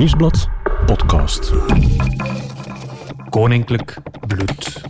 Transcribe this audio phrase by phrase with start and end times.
[0.00, 0.48] Nieuwsblad
[0.86, 1.52] podcast.
[3.30, 4.82] Koninklijk bloed.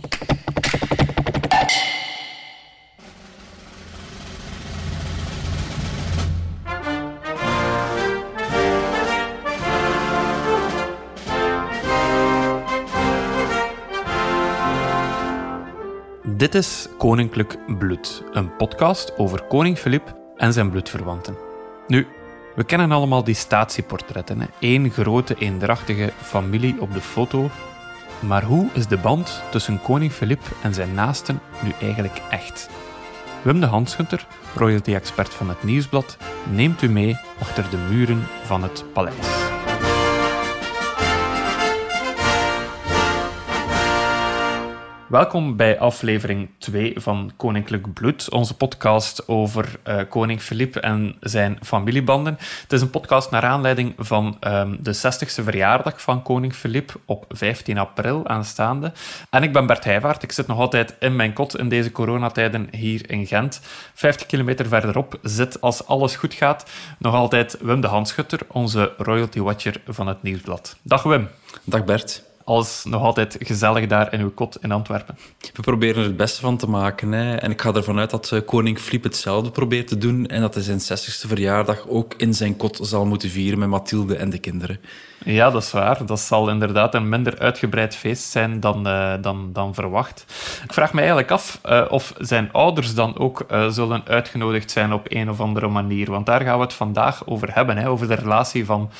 [16.23, 21.37] Dit is Koninklijk Bloed, een podcast over koning Filip en zijn bloedverwanten.
[21.87, 22.07] Nu,
[22.55, 24.49] we kennen allemaal die statieportretten.
[24.59, 27.49] Eén grote, eendrachtige familie op de foto.
[28.19, 32.69] Maar hoe is de band tussen koning Filip en zijn naasten nu eigenlijk echt?
[33.41, 36.17] Wim de Hansgunter, royalty-expert van het Nieuwsblad,
[36.49, 39.40] neemt u mee achter de muren van het paleis.
[45.11, 51.57] Welkom bij aflevering 2 van Koninklijk Bloed, onze podcast over uh, koning Filip en zijn
[51.61, 52.37] familiebanden.
[52.61, 57.25] Het is een podcast naar aanleiding van um, de 60ste verjaardag van koning Filip op
[57.29, 58.91] 15 april aanstaande.
[59.29, 60.23] En ik ben Bert Heijvaart.
[60.23, 63.61] Ik zit nog altijd in mijn kot in deze coronatijden hier in Gent.
[63.93, 69.39] 50 kilometer verderop zit, als alles goed gaat, nog altijd Wim de Hanschutter, onze royalty
[69.39, 70.77] watcher van het Nieuwsblad.
[70.81, 71.27] Dag Wim.
[71.63, 75.17] Dag Bert alles nog altijd gezellig daar in uw kot in Antwerpen.
[75.53, 77.11] We proberen er het beste van te maken.
[77.11, 77.35] Hè.
[77.35, 80.53] En ik ga ervan uit dat eh, koning Filip hetzelfde probeert te doen en dat
[80.53, 84.39] hij zijn 60ste verjaardag ook in zijn kot zal moeten vieren met Mathilde en de
[84.39, 84.79] kinderen.
[85.25, 86.05] Ja, dat is waar.
[86.05, 90.25] Dat zal inderdaad een minder uitgebreid feest zijn dan, uh, dan, dan verwacht.
[90.63, 94.93] Ik vraag me eigenlijk af uh, of zijn ouders dan ook uh, zullen uitgenodigd zijn
[94.93, 96.11] op een of andere manier.
[96.11, 97.77] Want daar gaan we het vandaag over hebben.
[97.77, 98.91] Hè, over de relatie van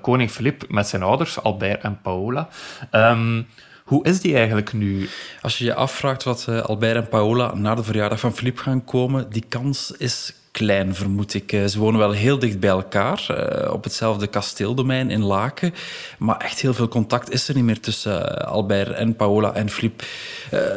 [0.00, 2.48] koning Filip met zijn ouders, Albert en Paola.
[2.92, 3.46] Um,
[3.84, 5.08] hoe is die eigenlijk nu?
[5.40, 9.30] Als je je afvraagt wat Albert en Paola na de verjaardag van Filip gaan komen,
[9.30, 11.52] die kans is klein, vermoed ik.
[11.52, 15.74] Eh, ze wonen wel heel dicht bij elkaar, uh, op hetzelfde kasteeldomein in Laken.
[16.18, 19.70] Maar echt heel veel contact is er niet meer tussen uh, Albert en Paola en
[19.70, 20.02] Filip.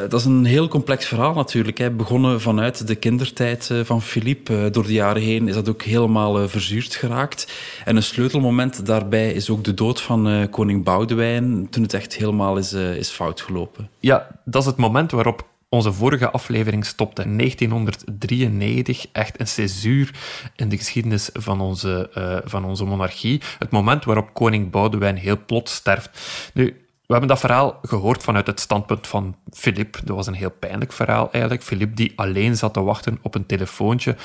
[0.08, 1.78] dat is een heel complex verhaal natuurlijk.
[1.78, 1.90] Hè.
[1.90, 4.46] Begonnen vanuit de kindertijd van Filip.
[4.70, 7.52] door de jaren heen is dat ook helemaal verzuurd geraakt.
[7.84, 12.56] En een sleutelmoment daarbij is ook de dood van koning Boudewijn, toen het echt helemaal
[12.56, 13.88] is, is fout gelopen.
[14.00, 15.44] Ja, dat is het moment waarop
[15.74, 19.06] onze vorige aflevering stopte in 1993.
[19.12, 20.10] Echt een césuur
[20.56, 23.40] in de geschiedenis van onze, uh, van onze monarchie.
[23.58, 26.10] Het moment waarop koning Boudewijn heel plots sterft.
[26.54, 26.64] Nu,
[27.06, 30.00] we hebben dat verhaal gehoord vanuit het standpunt van Filip.
[30.04, 31.62] Dat was een heel pijnlijk verhaal eigenlijk.
[31.62, 34.16] Filip die alleen zat te wachten op een telefoontje.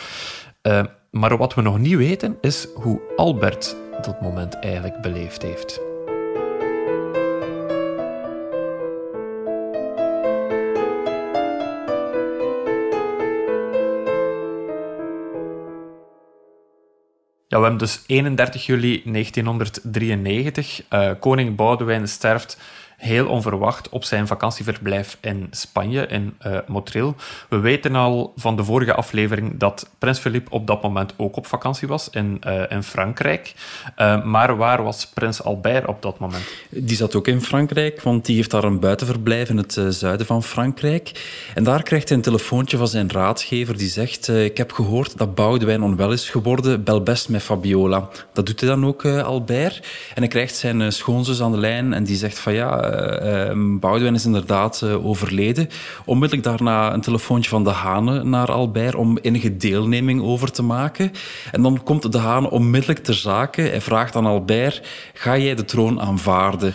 [0.63, 5.88] Uh, maar wat we nog niet weten is hoe Albert dat moment eigenlijk beleefd heeft.
[17.49, 20.83] Ja, we hebben dus 31 juli 1993.
[20.89, 22.57] Uh, koning Boudewijn sterft
[22.99, 27.15] heel onverwacht op zijn vakantieverblijf in Spanje, in uh, Motril.
[27.49, 31.47] We weten al van de vorige aflevering dat prins Philippe op dat moment ook op
[31.47, 33.53] vakantie was in, uh, in Frankrijk.
[33.97, 36.43] Uh, maar waar was prins Albert op dat moment?
[36.69, 40.43] Die zat ook in Frankrijk, want die heeft daar een buitenverblijf in het zuiden van
[40.43, 41.11] Frankrijk.
[41.55, 45.35] En daar krijgt hij een telefoontje van zijn raadgever die zegt ik heb gehoord dat
[45.35, 48.09] Boudewijn onwel is geworden, bel best met Fabiola.
[48.33, 49.87] Dat doet hij dan ook, Albert.
[50.13, 52.88] En hij krijgt zijn schoonzus aan de lijn en die zegt van ja,
[53.79, 55.69] Boudewijn is inderdaad uh, overleden.
[56.05, 61.11] Onmiddellijk daarna een telefoontje van De Hane naar Albert om enige deelneming over te maken.
[61.51, 63.61] En dan komt De Hane onmiddellijk ter zake.
[63.61, 64.81] Hij vraagt aan Albert,
[65.13, 66.73] ga jij de troon aanvaarden?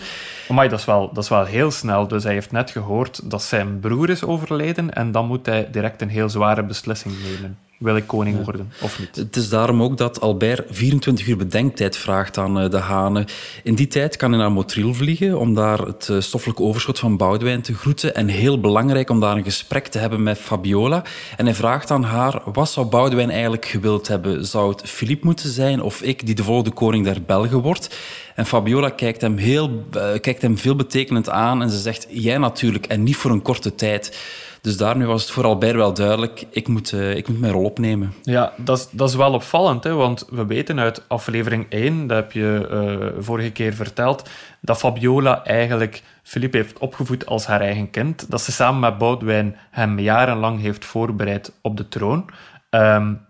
[0.49, 2.07] Maar dat is, wel, dat is wel heel snel.
[2.07, 6.01] Dus hij heeft net gehoord dat zijn broer is overleden en dan moet hij direct
[6.01, 9.15] een heel zware beslissing nemen wil ik koning worden of niet.
[9.15, 13.25] Het is daarom ook dat Albert 24 uur bedenktijd vraagt aan eh, de Hanen.
[13.63, 17.17] In die tijd kan hij naar Motril vliegen om daar het eh, stoffelijk overschot van
[17.17, 18.15] Boudewijn te groeten.
[18.15, 21.03] En heel belangrijk om daar een gesprek te hebben met Fabiola.
[21.37, 24.45] En hij vraagt aan haar, wat zou Boudewijn eigenlijk gewild hebben?
[24.45, 27.97] Zou het Philippe moeten zijn of ik die de volgende koning der Belgen wordt?
[28.35, 32.85] En Fabiola kijkt hem, heel, uh, kijkt hem veelbetekenend aan en ze zegt, jij natuurlijk
[32.85, 34.17] en niet voor een korte tijd.
[34.65, 37.63] Dus daarmee was het voor Albert wel duidelijk, ik moet, uh, ik moet mijn rol
[37.63, 38.13] opnemen.
[38.21, 42.17] Ja, dat is, dat is wel opvallend, hè, want we weten uit aflevering 1, dat
[42.17, 44.29] heb je uh, vorige keer verteld,
[44.61, 48.31] dat Fabiola eigenlijk Philippe heeft opgevoed als haar eigen kind.
[48.31, 52.25] Dat ze samen met Boudewijn hem jarenlang heeft voorbereid op de troon.
[52.69, 53.21] Um,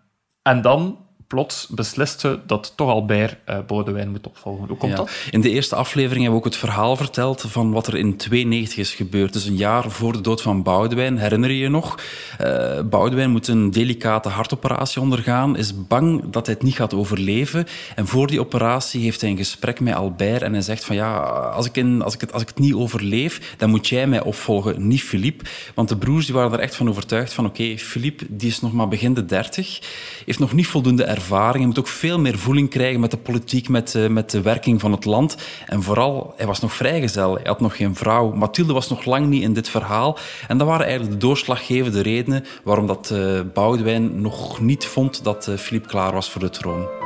[0.41, 0.97] en dan
[1.27, 4.67] plots beslist ze dat toch Albert uh, Boudewijn moet opvolgen.
[4.67, 5.11] Hoe komt dat?
[5.31, 8.77] In de eerste aflevering hebben we ook het verhaal verteld van wat er in 92
[8.77, 9.33] is gebeurd.
[9.33, 11.99] Dus een jaar voor de dood van Boudewijn, herinner je je nog?
[12.41, 17.65] Uh, Boudewijn moet een delicate hartoperatie ondergaan, is bang dat hij het niet gaat overleven.
[17.95, 21.17] En voor die operatie heeft hij een gesprek met Albert en hij zegt van ja,
[21.53, 24.21] als ik, in, als ik, het, als ik het niet overleef, dan moet jij mij
[24.21, 25.45] opvolgen, niet Philippe.
[25.75, 28.61] Want de broers die waren er echt van overtuigd van oké, okay, Philippe die is
[28.61, 29.79] nog maar begin de 30,
[30.25, 33.69] heeft nog niet voldoende ervaring, hij moet ook veel meer voeling krijgen met de politiek,
[33.69, 35.37] met, uh, met de werking van het land.
[35.65, 38.31] En vooral, hij was nog vrijgezel, hij had nog geen vrouw.
[38.31, 40.17] Mathilde was nog lang niet in dit verhaal.
[40.47, 45.47] En dat waren eigenlijk de doorslaggevende redenen waarom dat uh, Boudewijn nog niet vond dat
[45.47, 47.04] uh, Philippe klaar was voor de troon.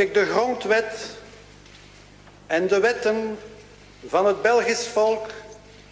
[0.00, 1.16] Ik de grondwet
[2.46, 3.38] en de wetten
[4.06, 5.26] van het Belgisch volk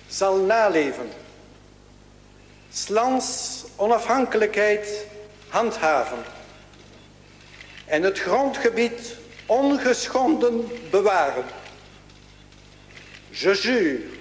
[0.08, 1.10] zal naleven.
[2.72, 5.06] Slans onafhankelijkheid
[5.48, 6.18] handhaven
[7.84, 9.14] en het grondgebied
[9.46, 11.44] ongeschonden bewaren.
[13.30, 14.17] Je jure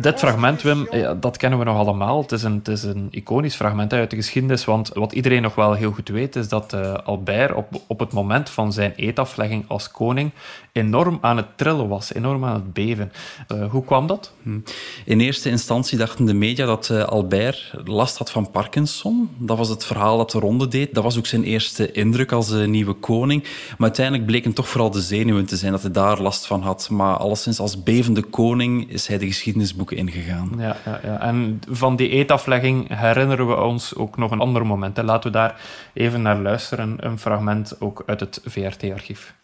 [0.00, 2.22] dit fragment, Wim, ja, dat kennen we nog allemaal.
[2.22, 5.54] Het is, een, het is een iconisch fragment uit de geschiedenis, want wat iedereen nog
[5.54, 9.64] wel heel goed weet, is dat uh, Albert op, op het moment van zijn eetaflegging
[9.68, 10.30] als koning
[10.72, 13.12] enorm aan het trillen was, enorm aan het beven.
[13.52, 14.32] Uh, hoe kwam dat?
[14.42, 14.58] Hm.
[15.04, 19.30] In eerste instantie dachten de media dat uh, Albert last had van Parkinson.
[19.38, 20.94] Dat was het verhaal dat de ronde deed.
[20.94, 23.42] Dat was ook zijn eerste indruk als nieuwe koning.
[23.42, 26.88] Maar uiteindelijk bleken toch vooral de zenuwen te zijn dat hij daar last van had.
[26.90, 30.52] Maar alleszins als bevende koning is hij de geschiedenisboeken ingegaan.
[30.58, 31.20] Ja, ja, ja.
[31.20, 34.96] En van die eetaflegging herinneren we ons ook nog een ander moment.
[34.96, 35.02] Hè.
[35.02, 35.60] Laten we daar
[35.92, 36.96] even naar luisteren.
[37.00, 39.34] Een fragment ook uit het VRT-archief.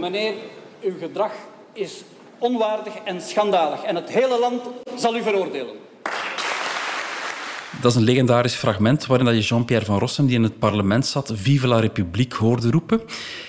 [0.00, 0.34] Meneer,
[0.82, 1.32] uw gedrag
[1.72, 2.02] is
[2.38, 3.82] onwaardig en schandalig.
[3.82, 4.62] En het hele land
[4.96, 5.83] zal u veroordelen.
[7.80, 11.32] Dat is een legendarisch fragment waarin je Jean-Pierre van Rossum, die in het parlement zat,
[11.34, 13.00] Vive la République hoorde roepen.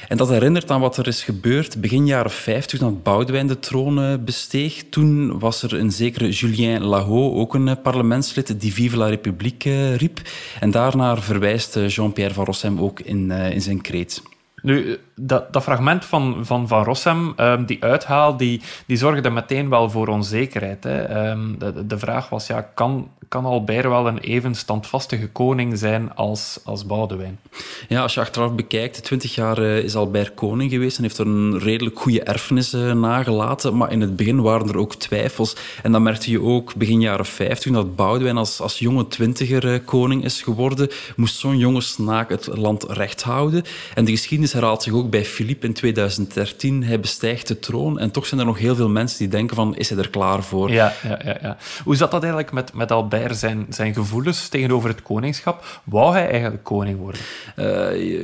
[0.08, 4.24] En dat herinnert aan wat er is gebeurd begin jaren 50, toen Boudewijn de troon
[4.26, 4.84] besteeg.
[4.90, 9.72] Toen was er een zekere Julien Lahaut, ook een eh, parlementslid, die Vive la République
[9.72, 10.22] eh, riep.
[10.60, 14.22] En daarnaar verwijst eh, Jean-Pierre van Rossum ook in, in zijn kreet.
[14.62, 19.70] Nu, dat, dat fragment van Van, van Rossem, um, die uithaal, die, die zorgde meteen
[19.70, 20.84] wel voor onzekerheid.
[20.84, 21.30] Hè.
[21.30, 26.16] Um, de, de vraag was, ja, kan, kan Albert wel een even standvastige koning zijn
[26.16, 27.40] als, als Boudewijn?
[27.88, 31.28] Ja, als je achteraf bekijkt, twintig jaar uh, is Albert koning geweest en heeft er
[31.28, 33.78] een redelijk goede erfenis uh, nagelaten.
[33.78, 35.56] Maar in het begin waren er ook twijfels.
[35.84, 39.80] En dan merkte je ook begin jaren 50, dat Boudewijn als, als jonge twintiger uh,
[39.86, 43.64] koning is geworden, moest zo'n jonge snaak het land recht houden.
[43.94, 46.84] En de geschiedenis herhaalt zich ook bij Philippe in 2013.
[46.84, 49.76] Hij bestijgt de troon en toch zijn er nog heel veel mensen die denken van,
[49.76, 50.72] is hij er klaar voor?
[50.72, 51.38] Ja, ja, ja.
[51.42, 51.58] ja.
[51.84, 55.82] Hoe zat dat eigenlijk met, met Albert, zijn, zijn gevoelens tegenover het koningschap?
[55.84, 57.22] Wou hij eigenlijk koning worden?
[57.56, 57.66] Uh,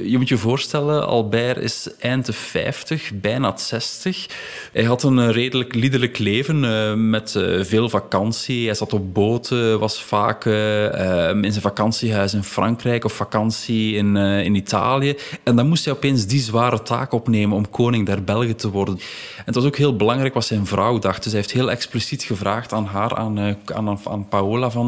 [0.09, 4.27] je, moet je voorstellen, Albert is eind de 50, bijna 60.
[4.73, 8.65] Hij had een redelijk liederlijk leven uh, met veel vakantie.
[8.65, 14.55] Hij zat op boten, was vaak in zijn vakantiehuis in Frankrijk of vakantie in, in
[14.55, 15.15] Italië.
[15.43, 18.95] En dan moest hij opeens die zware taak opnemen om koning der Belgen te worden.
[19.37, 21.23] En het was ook heel belangrijk wat zijn vrouw dacht.
[21.23, 24.80] Dus hij heeft heel expliciet gevraagd aan haar, aan, eh, aan, aan Paola, van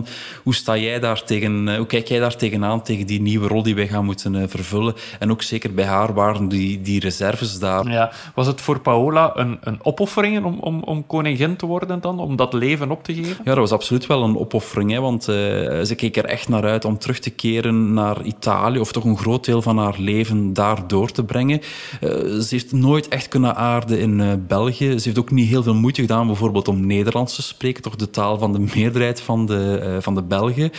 [0.43, 3.63] hoe, sta jij daar tegen, eh, hoe kijk jij daar tegenaan, tegen die nieuwe rol
[3.63, 4.93] die wij gaan moeten eh, vervullen?
[5.19, 7.89] En ook zeker bij haar waren die, die reserves daar.
[7.89, 8.11] Ja.
[8.35, 12.35] Was het voor Paola een, een opoffering om, om, om koningin te worden dan, om
[12.35, 13.35] dat leven op te geven?
[13.37, 15.35] Ja, dat was absoluut wel een opoffering, hè, want uh,
[15.81, 19.17] ze keek er echt naar uit om terug te keren naar Italië, of toch een
[19.17, 21.61] groot deel van haar leven daar door te brengen.
[22.01, 22.09] Uh,
[22.39, 24.99] ze heeft nooit echt kunnen aarden in uh, België.
[24.99, 28.09] Ze heeft ook niet heel veel moeite gedaan, bijvoorbeeld om Nederlands te spreken, toch de
[28.09, 30.69] taal van de meerderheid van de, uh, van de Belgen.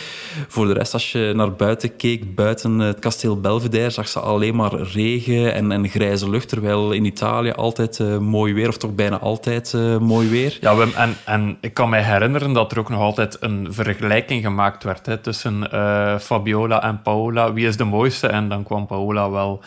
[0.47, 4.55] Voor de rest, als je naar buiten keek, buiten het kasteel Belvedere, zag ze alleen
[4.55, 9.73] maar regen en, grijze lucht, terwijl in Italië altijd mooi weer, of toch bijna altijd
[9.99, 10.57] mooi weer.
[10.61, 14.83] Ja, en, en ik kan me herinneren dat er ook nog altijd een vergelijking gemaakt
[14.83, 15.69] werd hè, tussen
[16.21, 17.53] Fabiola en Paola.
[17.53, 18.27] Wie is de mooiste?
[18.27, 19.61] En dan kwam Paola wel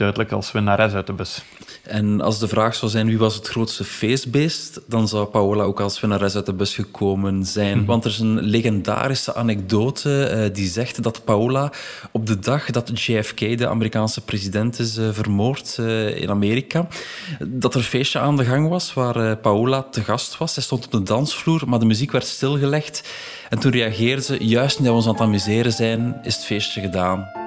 [0.00, 1.42] duidelijk als winnares uit de bus.
[1.82, 5.80] En als de vraag zou zijn wie was het grootste feestbeest, dan zou Paola ook
[5.80, 7.76] als winnares uit de bus gekomen zijn.
[7.76, 7.86] Mhm.
[7.86, 11.72] Want er is een legendarische anekdote uh, die zegt dat Paola
[12.12, 16.86] op de dag dat JFK, de Amerikaanse president, is uh, vermoord uh, in Amerika,
[17.40, 20.54] dat er een feestje aan de gang was waar Paola te gast was.
[20.54, 23.08] Zij stond op de dansvloer, maar de muziek werd stilgelegd.
[23.48, 26.80] En toen reageerde ze, juist nu we ons aan het amuseren zijn, is het feestje
[26.80, 27.39] gedaan.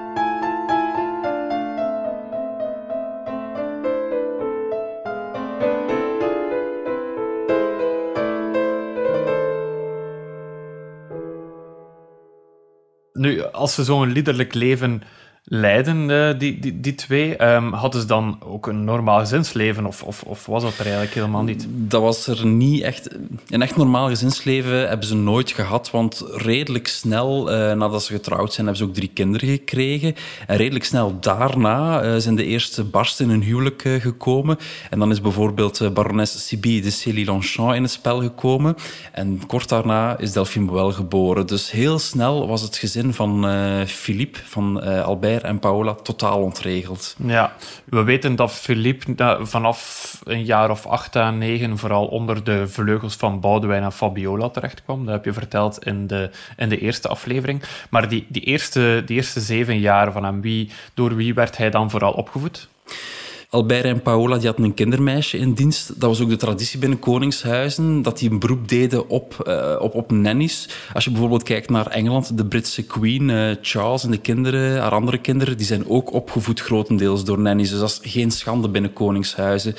[13.24, 15.02] Nu, als ze zo'n liederlijk leven
[15.46, 17.44] leiden, die, die, die twee.
[17.44, 21.14] Um, hadden ze dan ook een normaal gezinsleven of, of, of, was dat er eigenlijk
[21.14, 21.66] helemaal niet?
[21.68, 23.08] Dat was er niet echt.
[23.48, 28.52] Een echt normaal gezinsleven hebben ze nooit gehad, want redelijk snel uh, nadat ze getrouwd
[28.52, 30.14] zijn, hebben ze ook drie kinderen gekregen.
[30.46, 34.56] En redelijk snel daarna uh, zijn de eerste barsten in hun huwelijk gekomen.
[34.90, 38.76] En dan is bijvoorbeeld barones Sibylle de Célie-Longchamp in het spel gekomen.
[39.12, 41.46] En kort daarna is Delphine Boel geboren.
[41.46, 43.46] Dus heel snel was het gezin van
[43.86, 47.16] Philippe, van Albert en Paola totaal ontregeld.
[47.24, 47.52] Ja,
[47.84, 53.14] we weten dat Philippe vanaf een jaar of acht à negen vooral onder de vleugels
[53.16, 55.04] van Boudewijn en Fabiola terechtkwam.
[55.04, 57.62] Dat heb je verteld in de, in de eerste aflevering.
[57.90, 61.70] Maar die, die, eerste, die eerste zeven jaar van hem, wie, door wie werd hij
[61.70, 62.68] dan vooral opgevoed?
[63.54, 65.88] Albert en Paola die hadden een kindermeisje in dienst.
[66.00, 69.94] Dat was ook de traditie binnen koningshuizen, dat die een beroep deden op, uh, op,
[69.94, 70.68] op nannies.
[70.92, 74.90] Als je bijvoorbeeld kijkt naar Engeland, de Britse queen, uh, Charles en de kinderen, haar
[74.90, 77.70] andere kinderen, die zijn ook opgevoed grotendeels door nannies.
[77.70, 79.74] Dus dat is geen schande binnen koningshuizen.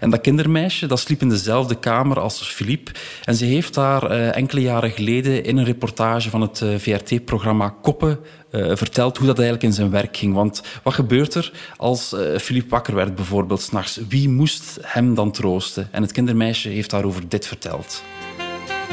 [0.00, 2.90] En dat kindermeisje dat sliep in dezelfde kamer als Philippe.
[3.24, 8.18] En ze heeft daar uh, enkele jaren geleden in een reportage van het VRT-programma Koppen
[8.50, 10.34] uh, verteld hoe dat eigenlijk in zijn werk ging.
[10.34, 14.00] Want wat gebeurt er als uh, Philippe wakker werd bijvoorbeeld s'nachts?
[14.08, 15.88] Wie moest hem dan troosten?
[15.90, 18.02] En het kindermeisje heeft daarover dit verteld.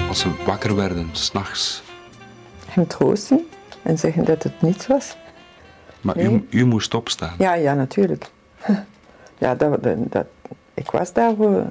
[0.08, 1.82] Als ze wakker werden s'nachts.
[2.66, 3.48] Hem troosten
[3.82, 5.16] en zeggen dat het niets was.
[6.02, 7.36] Maar u, u, moest opstaan?
[7.38, 8.26] Ja, ja, natuurlijk.
[9.38, 10.26] Ja, dat, dat,
[10.74, 11.66] ik was daar voor,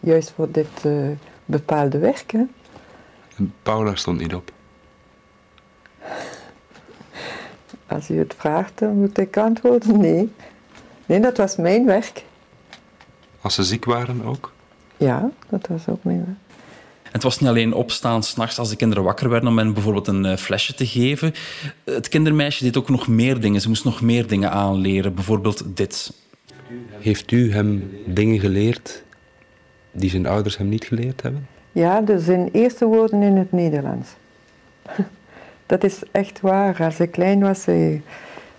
[0.00, 1.08] juist voor dit uh,
[1.44, 2.30] bepaalde werk.
[2.30, 2.42] Hè.
[3.36, 4.52] En Paula stond niet op?
[7.86, 10.32] Als u het vraagt, dan moet ik antwoorden nee.
[11.06, 12.24] Nee, dat was mijn werk.
[13.40, 14.52] Als ze ziek waren ook?
[14.96, 16.38] Ja, dat was ook mijn werk.
[17.12, 20.24] Het was niet alleen opstaan s'nachts als de kinderen wakker werden om hen bijvoorbeeld een
[20.24, 21.34] eh, flesje te geven.
[21.84, 23.60] Het kindermeisje deed ook nog meer dingen.
[23.60, 25.14] Ze moest nog meer dingen aanleren.
[25.14, 26.12] Bijvoorbeeld dit.
[26.90, 29.02] Heeft u hem dingen geleerd
[29.92, 31.46] die zijn ouders hem niet geleerd hebben?
[31.72, 34.08] Ja, dus zijn eerste woorden in het Nederlands.
[35.66, 36.82] Dat is echt waar.
[36.84, 37.92] Als ik klein was, eh,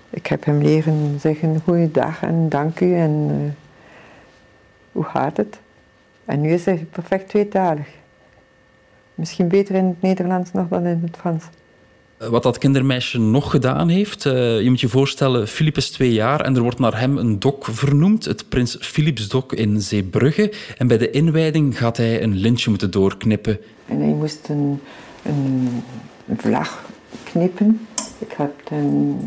[0.10, 3.52] ik heb hem leren zeggen goeiedag en dank u en uh,
[4.92, 5.60] hoe gaat het?
[6.26, 7.88] En nu is hij perfect tweetalig.
[9.16, 11.44] Misschien beter in het Nederlands nog dan in het Frans.
[12.18, 16.14] Eh, wat dat kindermeisje nog gedaan heeft, uh, je moet je voorstellen, Filip is twee
[16.14, 20.54] jaar en er wordt naar hem een dok vernoemd, het Prins Philipsdok in Zeebrugge.
[20.78, 23.60] En bij de inwijding gaat hij een lintje moeten doorknippen.
[23.86, 24.82] En hij moest een,
[25.24, 25.84] een
[26.38, 26.87] vlag
[27.38, 27.88] knippen.
[28.20, 28.52] Ik heb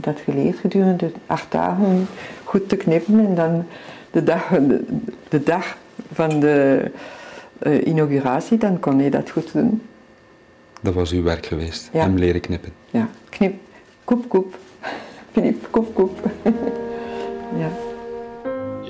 [0.00, 2.06] dat geleerd gedurende acht dagen
[2.44, 3.26] goed te knippen.
[3.26, 3.64] En dan
[4.10, 4.48] de dag,
[5.28, 5.76] de, dag
[6.12, 6.90] van de
[7.62, 9.82] uh, inauguratie, dan kon hij dat goed doen.
[10.82, 12.00] Dat was uw werk geweest, ja.
[12.00, 12.72] hem leren knippen.
[12.90, 13.54] Ja, knip,
[14.04, 14.58] koep, koep.
[15.32, 16.30] Filip, koep, koep.
[17.60, 17.89] ja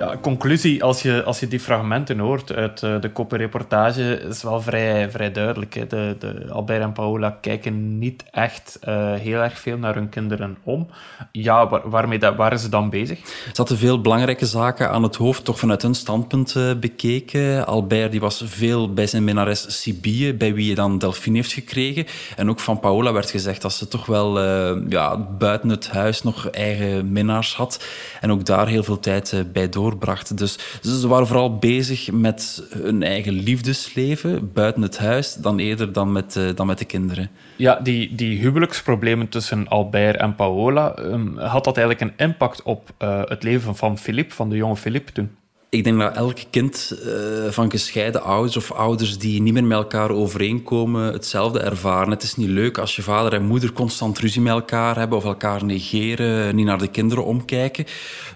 [0.01, 4.61] ja, conclusie, als je, als je die fragmenten hoort uit uh, de koppenreportage, is wel
[4.61, 5.91] vrij, vrij duidelijk.
[5.91, 10.57] De, de Albert en Paola kijken niet echt uh, heel erg veel naar hun kinderen
[10.63, 10.89] om.
[11.33, 13.19] Ja, waar, waarmee dat, waren ze dan bezig?
[13.27, 17.67] Ze hadden veel belangrijke zaken aan het hoofd, toch vanuit hun standpunt uh, bekeken.
[17.67, 22.07] Albert die was veel bij zijn minnares Sibylle, bij wie je dan Delphine heeft gekregen.
[22.37, 24.41] En ook van Paola werd gezegd dat ze toch wel
[24.89, 27.85] ja, buiten het huis nog eigen minnaars had.
[28.21, 29.90] En ook daar heel veel tijd bij door
[30.35, 36.13] dus ze waren vooral bezig met hun eigen liefdesleven buiten het huis, dan eerder dan
[36.13, 37.31] met, uh, dan met de kinderen.
[37.57, 42.91] Ja, die, die huwelijksproblemen tussen Albert en Paola, um, had dat eigenlijk een impact op
[42.99, 45.31] uh, het leven van Philippe, van de jonge Philippe toen?
[45.71, 49.79] Ik denk dat elk kind uh, van gescheiden ouders of ouders die niet meer met
[49.79, 52.11] elkaar overeenkomen, hetzelfde ervaren.
[52.11, 55.25] Het is niet leuk als je vader en moeder constant ruzie met elkaar hebben of
[55.25, 57.85] elkaar negeren, niet naar de kinderen omkijken.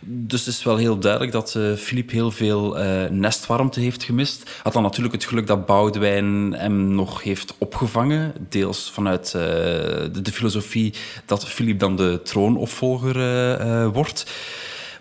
[0.01, 2.77] Dus het is wel heel duidelijk dat uh, Philippe heel veel
[3.11, 4.51] nestwarmte heeft gemist.
[4.63, 8.35] Had dan natuurlijk het geluk dat Boudewijn hem nog heeft opgevangen.
[8.49, 10.95] Deels vanuit de, de, filosofie
[11.27, 14.25] dat Philippe dan de troonopvolger wordt.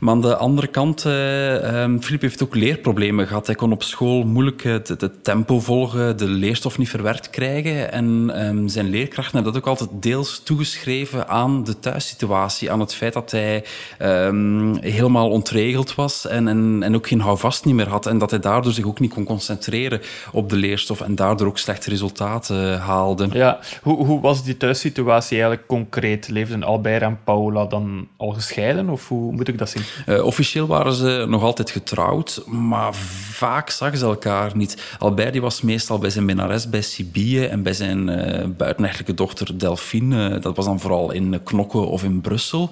[0.03, 3.45] Maar aan de andere kant, uh, um, Filip heeft ook leerproblemen gehad.
[3.45, 7.91] Hij kon op school moeilijk het, het tempo volgen, de leerstof niet verwerkt krijgen.
[7.91, 12.71] En um, zijn leerkrachten hebben dat ook altijd deels toegeschreven aan de thuissituatie.
[12.71, 13.63] Aan het feit dat hij
[14.01, 18.05] um, helemaal ontregeld was en, en, en ook geen houvast niet meer had.
[18.05, 21.57] En dat hij daardoor zich ook niet kon concentreren op de leerstof en daardoor ook
[21.57, 23.27] slechte resultaten haalde.
[23.31, 26.29] Ja, hoe, hoe was die thuissituatie eigenlijk concreet?
[26.29, 29.83] Leefden Albert en Paula dan al gescheiden of hoe moet ik dat zien?
[30.07, 32.93] Uh, officieel waren ze nog altijd getrouwd, maar
[33.43, 34.95] vaak zagen ze elkaar niet.
[34.99, 39.57] Albert die was meestal bij zijn minnares bij Sibië en bij zijn uh, buitenechtelijke dochter
[39.57, 40.39] Delphine.
[40.39, 42.69] dat was dan vooral in Knokke of in Brussel.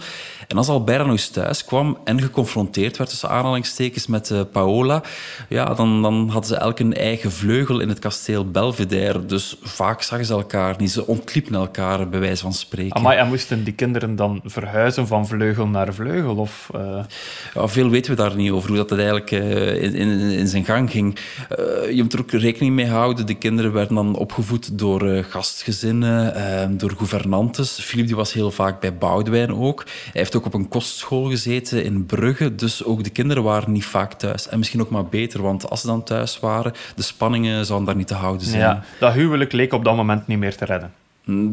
[0.47, 5.01] En als Albert nog eens thuis kwam en geconfronteerd werd tussen aanhalingstekens met uh, Paola,
[5.49, 9.25] ja, dan, dan hadden ze elk een eigen vleugel in het kasteel Belvedere.
[9.25, 10.91] Dus vaak zagen ze elkaar niet.
[10.91, 12.95] Ze ontliepen elkaar, bij wijze van spreken.
[12.95, 16.35] Amai, en moesten die kinderen dan verhuizen van vleugel naar vleugel?
[16.35, 17.03] Of, uh...
[17.53, 20.60] ja, veel weten we daar niet over, hoe dat eigenlijk uh, in, in, in, zijn
[20.65, 21.17] gang ging.
[21.59, 23.25] Uh, je moet er ook rekening mee houden.
[23.25, 27.79] De kinderen werden dan opgevoed door gastgezinnen, door gouvernantes.
[27.79, 29.83] Philippe was heel vaak bij Boudewijn ook.
[29.85, 33.85] Hij heeft ook op een kostschool gezeten in Brugge, dus ook de kinderen waren niet
[33.85, 34.47] vaak thuis.
[34.47, 37.97] En misschien ook maar beter, want als ze dan thuis waren, de spanningen zouden daar
[37.97, 38.61] niet te houden zijn.
[38.61, 40.91] Ja, dat huwelijk leek op dat moment niet meer te redden.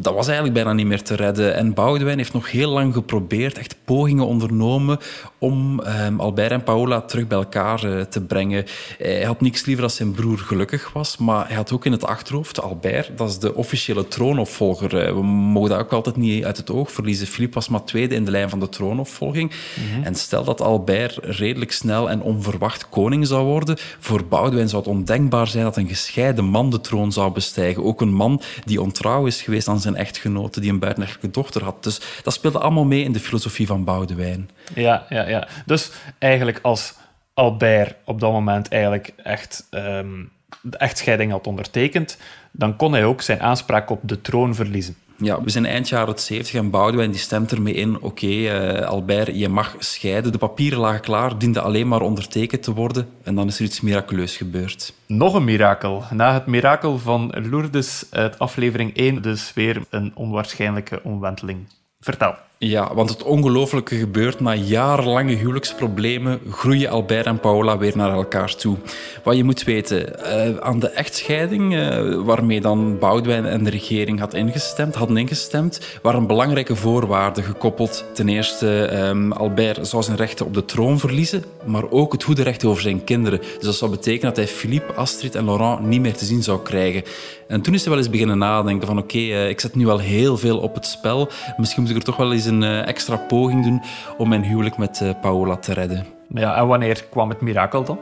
[0.01, 1.55] Dat was eigenlijk bijna niet meer te redden.
[1.55, 4.99] En Boudewijn heeft nog heel lang geprobeerd, echt pogingen ondernomen
[5.39, 8.65] om um, Albert en Paola terug bij elkaar uh, te brengen.
[8.99, 12.05] Hij had niks liever als zijn broer gelukkig was, maar hij had ook in het
[12.05, 15.07] achterhoofd Albert, dat is de officiële troonopvolger.
[15.09, 17.27] Uh, we mogen dat ook altijd niet uit het oog verliezen.
[17.27, 19.51] Philippe was maar tweede in de lijn van de troonopvolging.
[19.51, 20.05] Mm -hmm.
[20.05, 24.91] En stel dat Albert redelijk snel en onverwacht koning zou worden, voor Boudewijn zou het
[24.91, 27.85] ondenkbaar zijn dat een gescheiden man de troon zou bestijgen.
[27.85, 31.83] Ook een man die ontrouw is geweest aan zijn echtgenote, die een buitenechtelijke dochter had.
[31.83, 34.51] Dus dat speelde allemaal mee in de filosofie van Boudewijn.
[34.75, 35.49] Ja, ja, ja.
[35.67, 36.95] Dus eigenlijk als
[37.35, 42.19] Albert op dat moment eigenlijk echt de echtscheiding had ondertekend,
[42.51, 44.97] dan kon hij ook zijn aanspraak op de troon verliezen.
[45.21, 48.01] Ja, we zijn eind jaren 70 en Boudewijn die stemt ermee in.
[48.01, 50.33] Oké, uh, Albert, je mag scheiden.
[50.33, 53.09] De papieren lagen klaar, dienden alleen maar ondertekend te worden.
[53.23, 54.93] En dan is er iets miraculeus gebeurd.
[55.07, 56.05] Nog een mirakel.
[56.11, 61.59] Na het mirakel van Lourdes uit aflevering 1, dus weer een onwaarschijnlijke omwenteling.
[62.01, 62.35] Vertel.
[62.61, 64.41] Ja, want het ongelooflijke gebeurt.
[64.41, 68.77] Na jarenlange huwelijksproblemen groeien Albert en Paola weer naar elkaar toe.
[69.25, 74.19] Wat je moet weten, uh, aan de echtscheiding, uh, waarmee dan Boudewijn en de regering
[74.19, 78.05] had ingestemd, hadden ingestemd, waren belangrijke voorwaarden gekoppeld.
[78.15, 82.43] Ten eerste, um, Albert zou zijn rechten op de troon verliezen, maar ook het goede
[82.43, 83.39] recht over zijn kinderen.
[83.39, 86.63] Dus dat zou betekenen dat hij Philippe, Astrid en Laurent niet meer te zien zou
[86.63, 87.03] krijgen.
[87.49, 89.99] En toen is hij wel eens beginnen nadenken van oké, uh, ik zet nu al
[89.99, 91.29] heel veel op het spel.
[91.57, 93.83] Misschien moet ik er toch wel eens een uh, extra poging doen
[94.17, 96.07] om mijn huwelijk met uh, Paola te redden.
[96.29, 97.99] Ja, en wanneer kwam het mirakel dan?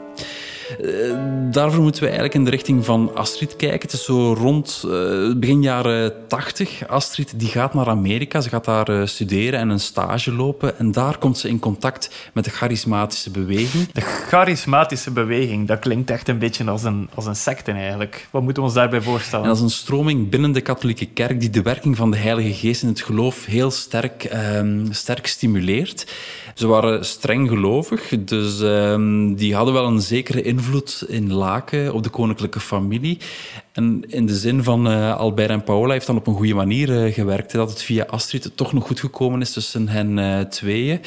[0.81, 1.17] Uh,
[1.51, 3.81] daarvoor moeten we eigenlijk in de richting van Astrid kijken.
[3.81, 6.87] Het is zo rond uh, begin jaren 80.
[6.87, 8.41] Astrid die gaat naar Amerika.
[8.41, 10.79] Ze gaat daar uh, studeren en een stage lopen.
[10.79, 13.91] En daar komt ze in contact met de charismatische beweging.
[13.91, 18.27] De charismatische beweging, dat klinkt echt een beetje als een, als een secte eigenlijk.
[18.31, 19.43] Wat moeten we ons daarbij voorstellen?
[19.43, 22.53] En dat is een stroming binnen de katholieke kerk die de werking van de Heilige
[22.53, 26.15] Geest in het geloof heel sterk, um, sterk stimuleert.
[26.55, 30.55] Ze waren streng gelovig, dus um, die hadden wel een zekere invloed
[31.07, 33.17] in Laken op de koninklijke familie.
[33.73, 36.89] En in de zin van uh, Albert en Paola heeft dan op een goede manier
[36.89, 37.51] uh, gewerkt.
[37.51, 41.01] Dat het via Astrid toch nog goed gekomen is tussen hen uh, tweeën.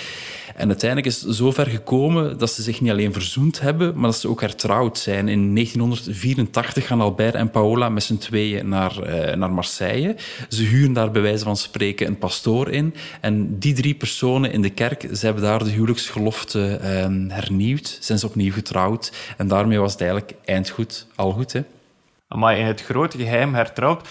[0.61, 4.21] En uiteindelijk is het zover gekomen dat ze zich niet alleen verzoend hebben, maar dat
[4.21, 5.29] ze ook hertrouwd zijn.
[5.29, 8.99] In 1984 gaan Albert en Paola met z'n tweeën naar,
[9.39, 10.17] naar Marseille.
[10.49, 12.95] Ze huren daar bij wijze van spreken een pastoor in.
[13.21, 17.99] En die drie personen in de kerk, ze hebben daar de huwelijksgelofte ehm, hernieuwd.
[18.01, 19.13] Zijn ze opnieuw getrouwd.
[19.37, 21.53] En daarmee was het eigenlijk eindgoed, al goed.
[21.53, 21.63] Hè?
[22.29, 24.09] Maar in het grote geheim hertrouwd.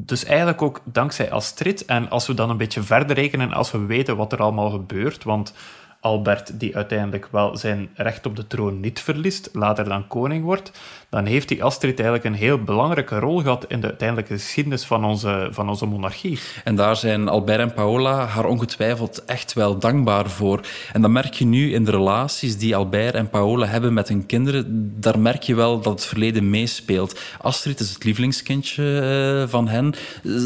[0.00, 1.84] Dus eigenlijk ook dankzij Astrid.
[1.84, 5.24] En als we dan een beetje verder rekenen, als we weten wat er allemaal gebeurt,
[5.24, 5.54] want
[6.00, 10.72] Albert, die uiteindelijk wel zijn recht op de troon niet verliest, later dan koning wordt,
[11.10, 15.04] dan heeft die Astrid eigenlijk een heel belangrijke rol gehad in de uiteindelijke geschiedenis van
[15.04, 16.38] onze, van onze monarchie.
[16.64, 20.60] En daar zijn Albert en Paola haar ongetwijfeld echt wel dankbaar voor.
[20.92, 24.26] En dat merk je nu in de relaties die Albert en Paola hebben met hun
[24.26, 24.92] kinderen.
[25.00, 27.20] Daar merk je wel dat het verleden meespeelt.
[27.40, 29.94] Astrid is het lievelingskindje eh, van hen.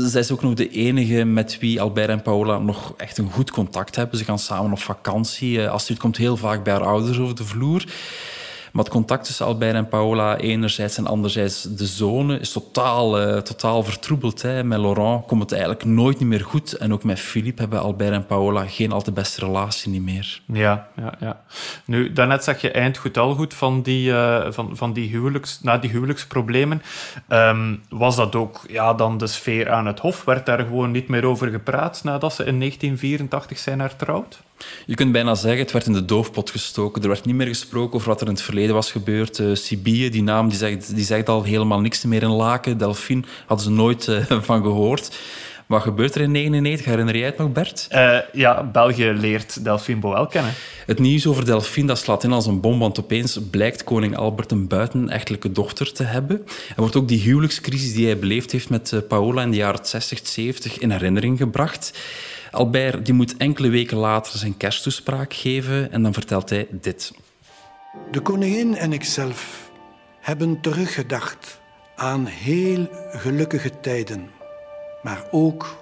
[0.07, 3.51] Zij is ook nog de enige met wie Albert en Paola nog echt een goed
[3.51, 4.19] contact hebben.
[4.19, 5.69] Ze gaan samen op vakantie.
[5.69, 7.85] Astrid komt heel vaak bij haar ouders over de vloer.
[8.73, 13.39] Maar het contact tussen Albert en Paola enerzijds en anderzijds de zonen is totaal, uh,
[13.39, 14.43] totaal vertroebeld.
[14.43, 14.65] Hè.
[14.65, 16.73] Met Laurent komt het eigenlijk nooit niet meer goed.
[16.73, 20.41] En ook met Philippe hebben Albert en Paola geen al te beste relatie niet meer.
[20.47, 21.43] Ja, ja, ja.
[21.85, 25.61] Nu, daarnet zeg je eind goed al goed van die, uh, van, van die, huwelijks,
[25.63, 26.83] na die huwelijksproblemen.
[27.29, 30.25] Um, was dat ook ja, dan de sfeer aan het Hof?
[30.25, 34.43] Werd daar gewoon niet meer over gepraat nadat ze in 1984 zijn hertrouwd?
[34.87, 37.03] Je kunt bijna zeggen, het werd in de doofpot gestoken.
[37.03, 39.39] Er werd niet meer gesproken over wat er in het verleden was gebeurd.
[39.39, 42.79] Uh, Sibille, die naam, die zegt, die zegt al helemaal niks meer in Laken.
[42.79, 45.17] Delphine hadden ze nooit uh, van gehoord.
[45.73, 46.87] Wat gebeurt er in 1999?
[46.87, 47.89] Herinner jij het nog, Bert?
[47.93, 50.53] Uh, ja, België leert Delphine Boel kennen.
[50.87, 54.51] Het nieuws over Delphine dat slaat in als een bom, want opeens blijkt koning Albert
[54.51, 56.43] een buitenechtelijke dochter te hebben.
[56.47, 60.21] Er wordt ook die huwelijkscrisis die hij beleefd heeft met Paola in de jaren 60,
[60.27, 61.99] 70 in herinnering gebracht.
[62.53, 67.13] Albert die moet enkele weken later zijn kersttoespraak geven en dan vertelt hij dit.
[68.11, 69.71] De koningin en ikzelf
[70.21, 71.61] hebben teruggedacht
[71.97, 74.31] aan heel gelukkige tijden,
[75.03, 75.77] maar ook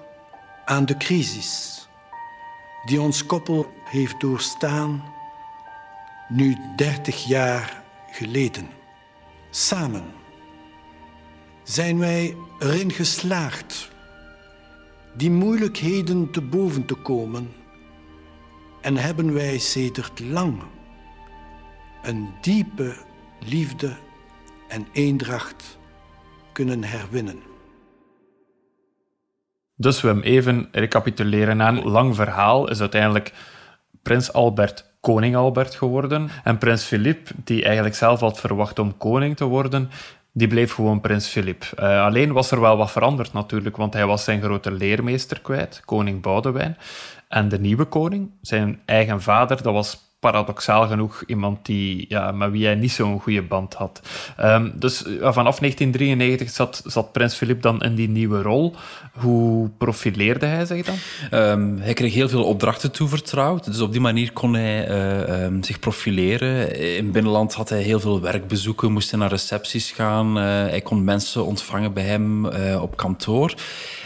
[0.65, 1.81] aan de crisis
[2.85, 5.03] die ons koppel heeft doorstaan
[6.29, 8.67] nu 30 jaar geleden.
[9.49, 10.03] Samen
[11.63, 13.90] zijn wij erin geslaagd
[15.13, 17.51] die moeilijkheden te boven te komen
[18.81, 20.61] en hebben wij sedert lang
[22.03, 22.95] een diepe
[23.39, 23.95] liefde
[24.67, 25.77] en eendracht
[26.51, 27.39] kunnen herwinnen.
[29.75, 31.59] Dus we hem even recapituleren.
[31.59, 33.33] Een lang verhaal is uiteindelijk
[34.01, 36.29] prins Albert koning Albert geworden.
[36.43, 39.89] En prins Filip, die eigenlijk zelf had verwacht om koning te worden,
[40.33, 41.71] die bleef gewoon prins Filip.
[41.79, 45.81] Uh, alleen was er wel wat veranderd natuurlijk, want hij was zijn grote leermeester kwijt,
[45.85, 46.77] koning Boudewijn.
[47.27, 52.51] En de nieuwe koning, zijn eigen vader, dat was paradoxaal genoeg iemand die, ja, met
[52.51, 54.01] wie hij niet zo'n goede band had.
[54.39, 58.75] Um, dus vanaf 1993 zat, zat prins Filip dan in die nieuwe rol.
[59.11, 60.95] Hoe profileerde hij zich dan?
[61.39, 63.65] Um, hij kreeg heel veel opdrachten toevertrouwd.
[63.65, 66.75] Dus op die manier kon hij uh, um, zich profileren.
[66.97, 70.37] In binnenland had hij heel veel werkbezoeken, moest hij naar recepties gaan.
[70.37, 73.53] Uh, hij kon mensen ontvangen bij hem uh, op kantoor.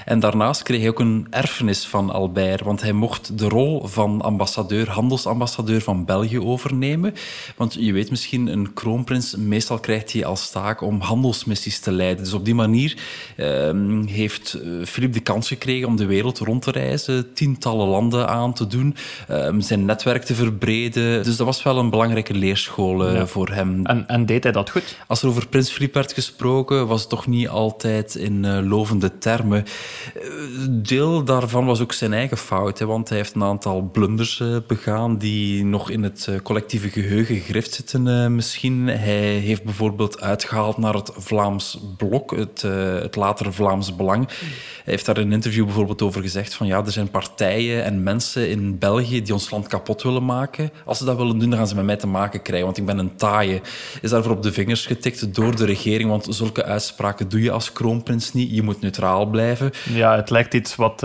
[0.05, 4.21] En daarnaast kreeg hij ook een erfenis van Albert, want hij mocht de rol van
[4.21, 7.13] ambassadeur, handelsambassadeur van België overnemen.
[7.55, 12.23] Want je weet misschien, een kroonprins, meestal krijgt hij als taak om handelsmissies te leiden.
[12.23, 12.97] Dus op die manier
[13.37, 18.53] um, heeft Filip de kans gekregen om de wereld rond te reizen, tientallen landen aan
[18.53, 18.95] te doen,
[19.31, 21.23] um, zijn netwerk te verbreden.
[21.23, 23.27] Dus dat was wel een belangrijke leerschool ja.
[23.27, 23.85] voor hem.
[23.85, 24.97] En, en, deed hij dat goed?
[25.07, 29.17] Als er over prins Filip werd gesproken, was het toch niet altijd in uh, lovende
[29.17, 29.63] termen.
[30.69, 34.57] Deel daarvan was ook zijn eigen fout, hè, want hij heeft een aantal blunders uh,
[34.67, 38.87] begaan die nog in het uh, collectieve geheugen gegrift zitten uh, misschien.
[38.87, 42.61] Hij heeft bijvoorbeeld uitgehaald naar het Vlaams Blok, het,
[43.01, 44.27] het latere Vlaams Belang.
[44.27, 48.03] Hij heeft daar in een interview bijvoorbeeld over gezegd van ja, er zijn partijen en
[48.03, 50.69] mensen in België die ons land kapot willen maken.
[50.85, 52.85] Als ze dat willen doen, dan gaan ze met mij te maken krijgen, want ik
[52.85, 53.61] ben een taaie.
[54.01, 57.71] Is daarvoor op de vingers getikt door de regering, want zulke uitspraken doe je als
[57.71, 58.55] kroonprins niet.
[58.55, 59.71] Je moet neutraal blijven.
[59.93, 61.03] Ja, het lijkt iets wat,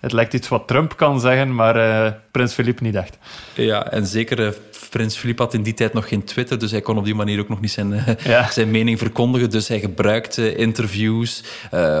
[0.00, 3.18] het lijkt iets wat Trump kan zeggen, maar uh, prins Filip niet echt.
[3.54, 4.50] Ja, en zeker uh,
[4.90, 7.40] prins Filip had in die tijd nog geen Twitter, dus hij kon op die manier
[7.40, 8.50] ook nog niet zijn, ja.
[8.50, 9.50] zijn mening verkondigen.
[9.50, 11.44] Dus hij gebruikte interviews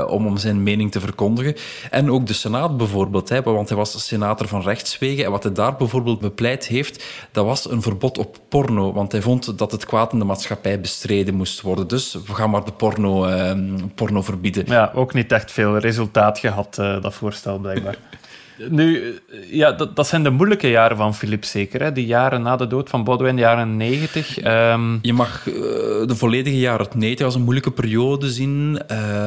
[0.06, 1.54] om, om zijn mening te verkondigen.
[1.90, 5.24] En ook de Senaat bijvoorbeeld, hè, want hij was senator van rechtswegen.
[5.24, 8.92] En wat hij daar bijvoorbeeld bepleit heeft, dat was een verbod op porno.
[8.92, 11.88] Want hij vond dat het kwaad in de maatschappij bestreden moest worden.
[11.88, 13.28] Dus we gaan maar de porno,
[13.94, 14.64] porno verbieden.
[14.66, 17.98] Ja, ook niet echt veel resultaat gehad, uh, dat voorstel blijkbaar.
[18.68, 19.14] Nu,
[19.50, 21.82] ja, dat, dat, zijn de moeilijke jaren van Philippe zeker.
[21.82, 21.92] Hè?
[21.92, 24.44] Die jaren na de dood van Baudouin, de jaren 90.
[24.44, 24.98] Um...
[25.02, 25.54] Je mag uh,
[26.06, 28.80] de volledige jaren 90 als een moeilijke periode zien.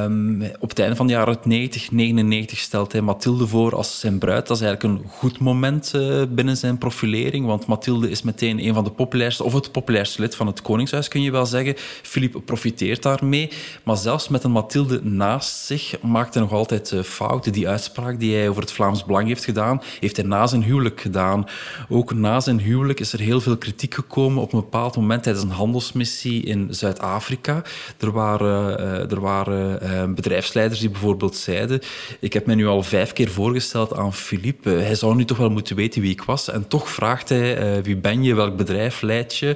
[0.04, 4.18] Um, op het einde van de jaren 90, 99 stelt hij Mathilde voor als zijn
[4.18, 4.48] bruid.
[4.48, 7.46] Dat is eigenlijk een goed moment uh, binnen zijn profilering.
[7.46, 11.08] Want Mathilde is meteen een van de populairste, of het populairste lid van het Koningshuis,
[11.08, 11.74] kun je wel zeggen.
[12.02, 13.50] Philippe profiteert daarmee.
[13.84, 17.52] Maar zelfs met een Mathilde naast zich maakt hij nog altijd uh, fouten.
[17.52, 21.02] Die uitspraak die hij over het Vlaams Belang heeft gedaan, heeft hij na zijn huwelijk
[21.02, 21.46] gedaan.
[21.90, 25.46] Ook na zijn huwelijk is er heel veel kritiek gekomen op een bepaald moment tijdens
[25.46, 27.62] een handelsmissie in Zuid-Afrika.
[28.00, 31.82] Er waren, uh, er waren uh, bedrijfsleiders die bijvoorbeeld zeiden
[32.20, 34.70] ik heb mij nu al vijf keer voorgesteld aan Philippe.
[34.70, 36.50] hij zou nu toch wel moeten weten wie ik was.
[36.50, 39.56] En toch vraagt hij wie ben je, welk bedrijf leid je.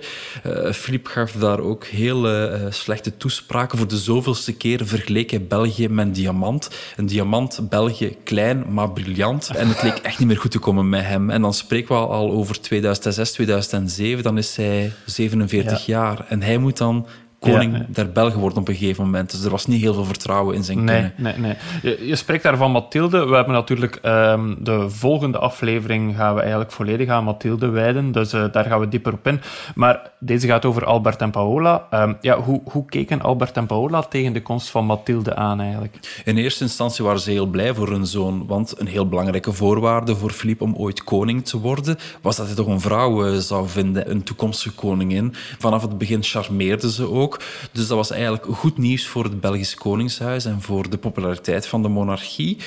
[0.73, 3.77] Philippe gaf daar ook hele slechte toespraken.
[3.77, 6.69] Voor de zoveelste keer vergeleek hij België met een diamant.
[6.95, 9.51] Een diamant, België, klein, maar briljant.
[9.55, 11.29] En het leek echt niet meer goed te komen met hem.
[11.29, 14.23] En dan spreken we al over 2006, 2007.
[14.23, 16.25] Dan is hij 47 jaar.
[16.29, 17.07] En hij moet dan
[17.51, 17.85] koning Ja.
[17.89, 19.31] der Belgen worden op een gegeven moment.
[19.31, 21.39] Dus er was niet heel veel vertrouwen in zijn Nee, kunnen.
[21.41, 21.97] nee, nee.
[21.97, 23.25] Je, je spreekt daar van Mathilde.
[23.25, 28.11] We hebben natuurlijk ehm, de volgende aflevering gaan we eigenlijk volledig aan Mathilde wijden.
[28.11, 29.41] Dus eh, daar gaan we dieper op in.
[29.75, 31.87] Maar deze gaat over Albert en Paola.
[31.89, 36.21] Ehm, ja, hoe, hoe keken Albert en Paola tegen de komst van Mathilde aan eigenlijk?
[36.25, 40.15] In eerste instantie waren ze heel blij voor hun zoon, want een heel belangrijke voorwaarde
[40.15, 43.67] voor Filip om ooit koning te worden was dat hij toch een vrouw eh, zou
[43.69, 45.33] vinden, een toekomstige koningin.
[45.59, 47.34] Vanaf het begin charmeerde ze ook.
[47.71, 51.81] Dus dat was eigenlijk goed nieuws voor het Belgisch Koningshuis en voor de populariteit van
[51.81, 52.57] de monarchie.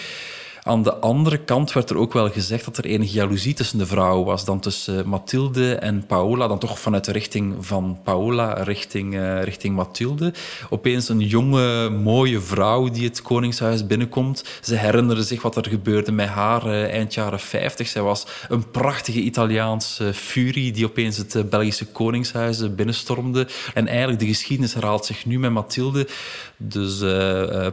[0.69, 3.87] Aan de andere kant werd er ook wel gezegd dat er enige jaloezie tussen de
[3.87, 4.45] vrouwen was.
[4.45, 6.47] Dan tussen Mathilde en Paola.
[6.47, 10.33] Dan toch vanuit de richting van Paola richting, eh, richting Mathilde.
[10.71, 14.45] Opeens een jonge, mooie vrouw die het koningshuis binnenkomt.
[14.61, 17.89] Ze herinneren zich wat er gebeurde met haar eh, eind jaren 50.
[17.89, 23.47] Zij was een prachtige Italiaanse furie die opeens het eh, Belgische koningshuis binnenstormde.
[23.75, 26.09] En eigenlijk de geschiedenis herhaalt zich nu met Mathilde.
[26.57, 26.99] Dus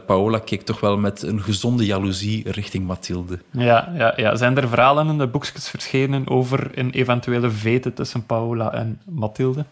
[0.06, 3.38] Paola keek toch wel met een gezonde jaloezie richting Mathilde.
[3.50, 4.36] Ja, ja, ja.
[4.36, 9.64] Zijn er verhalen in de boekjes verschenen over een eventuele vete tussen Paola en Mathilde?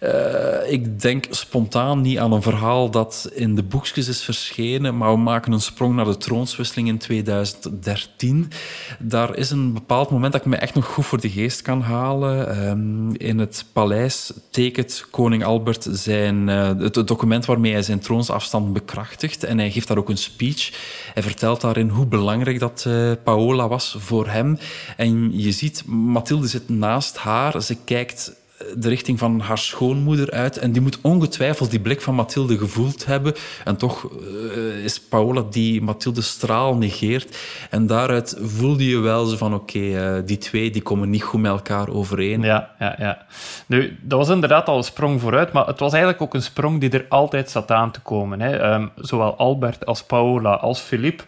[0.00, 5.10] Eh, ik denk spontaan niet aan een verhaal dat in de boekjes is verschenen, maar
[5.10, 8.50] we maken een sprong naar de troonswisseling in 2013.
[8.98, 11.80] Daar is een bepaald moment dat ik me echt nog goed voor de geest kan
[11.80, 12.48] halen.
[12.48, 17.98] Ehm, in het paleis tekent koning Albert zijn, eh, het, het document waarmee hij zijn
[17.98, 19.44] troonsafstand bekrachtigt.
[19.44, 20.72] En hij geeft daar ook een speech.
[21.14, 24.58] Hij vertelt daarin hoe belangrijk dat eh, Paola was voor hem.
[24.96, 27.62] En je ziet, Mathilde zit naast haar.
[27.62, 28.42] Ze kijkt
[28.76, 30.58] de richting van haar schoonmoeder uit.
[30.58, 33.34] En die moet ongetwijfeld die blik van Mathilde gevoeld hebben.
[33.64, 34.08] En toch
[34.54, 37.38] eh, is Paola die Mathilde straal negeert.
[37.70, 41.40] En daaruit voelde je wel zo van, oké, eh, die twee die komen niet goed
[41.40, 42.42] met elkaar overeen.
[42.42, 43.26] Ja, ja, ja.
[43.66, 46.80] Nu, dat was inderdaad al een sprong vooruit, maar het was eigenlijk ook een sprong
[46.80, 48.40] die er altijd zat aan te komen.
[48.40, 48.56] Hè.
[48.56, 51.24] Ehm, zowel Albert als Paola als Philippe,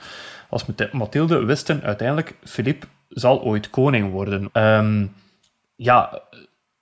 [0.48, 4.48] als Math- Mathilde wisten uiteindelijk, Philippe zal ooit koning worden.
[4.52, 5.06] Ehm,
[5.76, 6.22] ja,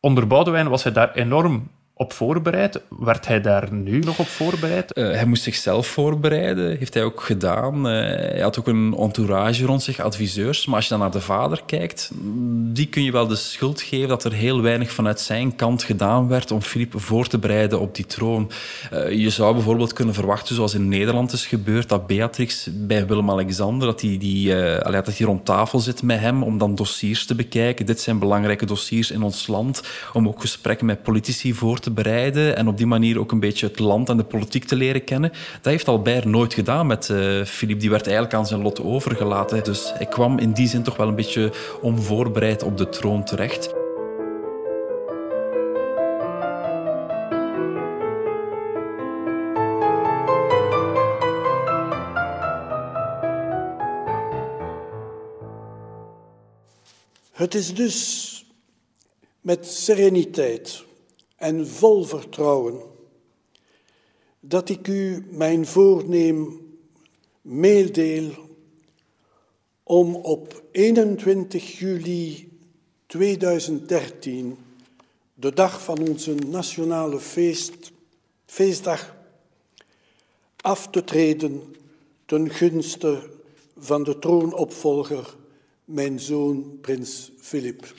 [0.01, 2.81] onder Boudewijn was hij daar enorm op voorbereid.
[2.99, 4.93] Werd hij daar nu nog op voorbereid?
[4.93, 7.89] Eh, hij moest zichzelf voorbereiden, heeft hij ook gedaan.
[7.89, 10.67] Eh, hij had ook een entourage rond zich, adviseurs.
[10.67, 12.11] Maar als je dan naar de vader kijkt,
[12.73, 16.29] die kun je wel de schuld geven dat er heel weinig vanuit zijn kant gedaan
[16.29, 18.51] werd om Filip voor te bereiden op die troon.
[18.91, 23.87] Eh, je zou bijvoorbeeld kunnen verwachten, zoals in Nederland is gebeurd, dat Beatrix bij Willem-Alexander,
[23.87, 27.87] dat hij die, rond tafel zit met hem om dan dossiers te bekijken.
[27.87, 32.57] Dit zijn belangrijke dossiers in ons land, om ook gesprekken met politici voor te bereiden
[32.57, 35.31] en op die manier ook een beetje het land en de politiek te leren kennen.
[35.31, 37.81] Dat heeft Albert nooit gedaan met eh Philippe.
[37.81, 39.65] Die werd eigenlijk aan zijn lot overgelaten.
[39.65, 43.75] Dus hij kwam in die zin toch wel een beetje onvoorbereid op de troon terecht.
[57.33, 58.45] Het is dus
[59.41, 60.85] met sereniteit
[61.45, 62.81] en vol vertrouwen
[64.41, 66.61] dat ik u mijn voorneem
[67.43, 68.33] meedeel
[69.83, 72.53] om op 21 juli
[73.07, 74.57] 2013,
[75.35, 77.93] de dag van onze nationale feest,
[78.47, 79.17] feestdag,
[80.57, 81.77] af te treden
[82.27, 83.31] ten gunste
[83.79, 85.37] van de troonopvolger,
[85.85, 87.95] mijn zoon prins Filip.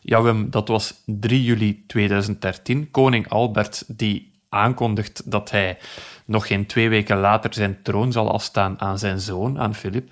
[0.00, 2.90] Ja, dat was 3 juli 2013.
[2.90, 5.78] Koning Albert die aankondigt dat hij
[6.24, 10.10] nog geen twee weken later zijn troon zal afstaan aan zijn zoon, aan Filip.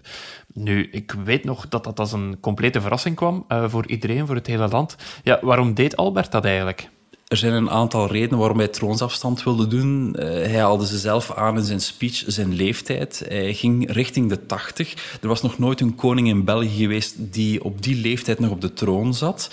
[0.52, 4.34] Nu, ik weet nog dat dat als een complete verrassing kwam eh, voor iedereen, voor
[4.34, 4.96] het hele land.
[5.22, 6.88] Ja, waarom deed Albert dat eigenlijk?
[7.28, 10.14] Er zijn een aantal redenen waarom hij troonsafstand wilde doen.
[10.14, 13.24] Eh, hij haalde ze zelf aan in zijn speech, zijn leeftijd.
[13.28, 15.18] Hij ging richting de 80.
[15.20, 18.60] Er was nog nooit een koning in België geweest die op die leeftijd nog op
[18.60, 19.50] de troon zat.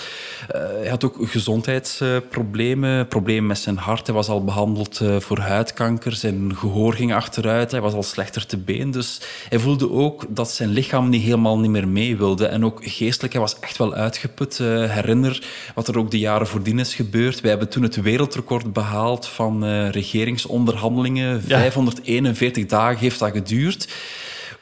[0.47, 4.05] Eh, hij had ook gezondheidsproblemen, problemen met zijn hart.
[4.05, 8.45] Hij was al behandeld eh, voor huidkanker, zijn gehoor ging achteruit, hij was al slechter
[8.45, 8.91] te been.
[8.91, 12.45] Dus hij voelde ook dat zijn lichaam niet helemaal niet meer mee wilde.
[12.45, 14.57] En ook geestelijk, hij was echt wel uitgeput.
[14.57, 17.41] Herinner wat er ook de jaren voordien is gebeurd.
[17.41, 21.43] Wij hebben toen het wereldrecord behaald van eh, regeringsonderhandelingen.
[21.47, 21.59] Ja.
[21.59, 23.87] 541 dagen heeft dat geduurd.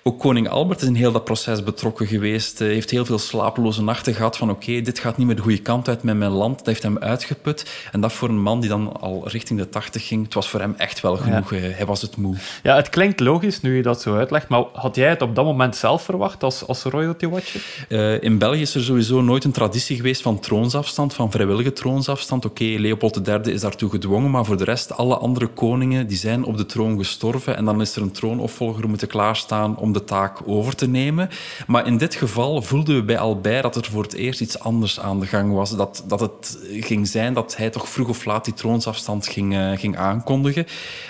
[0.06, 2.60] Ook koning Albert is in heel dat proces betrokken geweest.
[2.60, 5.62] Hij heeft heel veel slapeloze nachten gehad van oké, dit gaat niet meer de goede
[5.62, 6.58] kant uit met mijn land.
[6.58, 7.88] Dat heeft hem uitgeput.
[7.92, 10.60] En dat voor een man die dan al richting de tachtig ging, het was voor
[10.60, 11.50] hem echt wel genoeg.
[11.50, 12.36] Hij was het moe.
[12.64, 15.46] Ja, het klinkt logisch nu je dat zo uitlegt, maar had jij het op dat
[15.46, 17.62] moment zelf verwacht als, als royalty watcher?
[17.90, 22.46] Uh, in België is er sowieso nooit een traditie geweest van troonsafstand, van vrijwillige troonsafstand.
[22.46, 26.44] Oké, Leopold III is daartoe gedwongen, maar voor de rest, alle andere koningen die zijn
[26.44, 30.40] op de troon gestorven en dan is er een troonopvolger moeten klaarstaan om de taak
[30.46, 31.30] over te nemen.
[31.68, 35.00] Maar in dit geval voelden we bij Albert dat er voor het eerst iets anders
[35.00, 35.76] aan de gang was.
[35.76, 39.78] Dat, dat het ging zijn dat hij toch vroeg of laat die troonsafstand ging, uh,
[39.78, 40.66] ging aankondigen.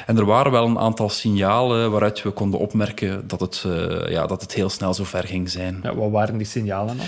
[0.05, 4.27] En er waren wel een aantal signalen waaruit we konden opmerken dat het, uh, ja,
[4.27, 5.79] dat het heel snel zo ver ging zijn.
[5.83, 7.05] Ja, wat waren die signalen dan?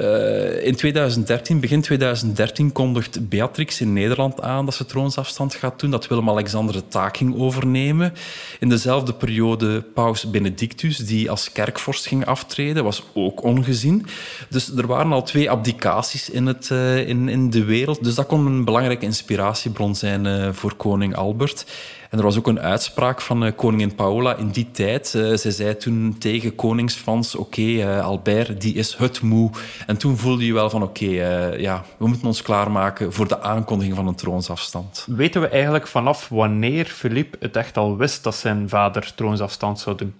[0.00, 5.90] Uh, in 2013, begin 2013, kondigt Beatrix in Nederland aan dat ze troonsafstand gaat doen,
[5.90, 8.12] dat Willem-Alexander de taak ging overnemen.
[8.60, 14.06] In dezelfde periode paus Benedictus, die als kerkvorst ging aftreden, was ook ongezien.
[14.48, 18.04] Dus er waren al twee abdicaties in, het, uh, in, in de wereld.
[18.04, 21.64] Dus dat kon een belangrijke inspiratiebron zijn uh, voor koning Albert.
[22.10, 25.14] En er was ook een uitspraak van uh, koningin Paola in die tijd.
[25.16, 29.50] Uh, zij zei toen tegen koningsfans, oké, uh, Albert, die is het moe.
[29.86, 31.04] En toen voelde je wel van, oké,
[31.58, 35.06] ja, we moeten ons klaarmaken voor de aankondiging van een troonsafstand.
[35.08, 39.96] Weten we eigenlijk vanaf wanneer Philippe het echt al wist dat zijn vader troonsafstand zou
[39.96, 40.14] doen?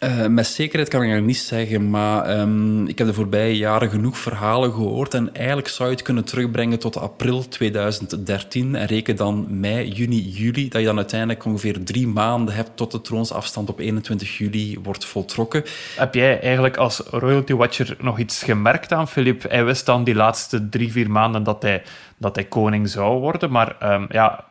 [0.00, 3.90] Uh, met zekerheid kan ik dat niet zeggen, maar um, ik heb de voorbije jaren
[3.90, 9.16] genoeg verhalen gehoord en eigenlijk zou je het kunnen terugbrengen tot april 2013 en reken
[9.16, 13.68] dan mei, juni, juli, dat je dan uiteindelijk ongeveer drie maanden hebt tot de troonsafstand
[13.68, 15.64] op 21 juli wordt voltrokken.
[15.96, 19.48] Heb jij eigenlijk als royalty watcher nog iets gemerkt aan Philippe?
[19.48, 21.82] Hij wist dan die laatste drie, vier maanden dat hij,
[22.16, 24.44] dat hij koning zou worden, maar um, ja,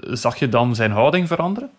[0.00, 1.70] zag je dan zijn houding veranderen?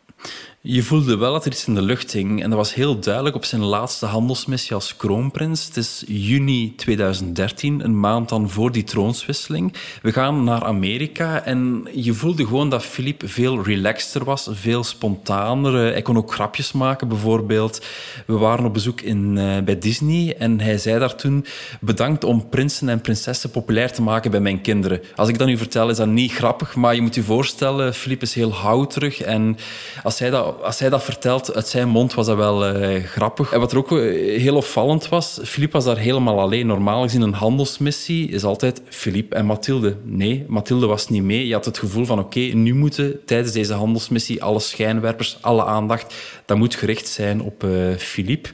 [0.62, 2.44] Je voelde wel dat er iets in de lucht hing.
[2.44, 5.66] En dat was heel duidelijk op zijn laatste handelsmissie als kroonprins.
[5.66, 9.74] Het is juni 2013, een maand dan voor die troonswisseling.
[10.02, 15.74] We gaan naar Amerika en je voelde gewoon dat Philippe veel relaxter was, veel spontaner.
[15.74, 17.86] Hij kon ook grapjes maken, bijvoorbeeld.
[18.26, 21.46] We waren op bezoek in, uh, bij Disney en hij zei daar toen...
[21.82, 25.02] Bedankt om prinsen en prinsessen populair te maken bij mijn kinderen.
[25.16, 28.26] Als ik dat nu vertel, is dat niet grappig, maar je moet je voorstellen, Philippe
[28.26, 29.58] is heel houterig en
[30.04, 33.52] als hij dat als hij dat vertelt uit zijn mond, was dat wel uh, grappig.
[33.52, 33.98] En wat er ook eh,
[34.42, 36.68] heel opvallend was, Philippe was daar helemaal alleen.
[36.68, 39.96] Normaal gezien een handelsmissie is altijd Philippe en Mathilde.
[40.04, 41.48] Nee, Mathilde was niet mee.
[41.48, 46.14] Je had het gevoel van oké, nu moeten tijdens deze handelsmissie alle schijnwerpers, alle aandacht,
[46.50, 48.50] dat moet gericht zijn op uh, Philippe.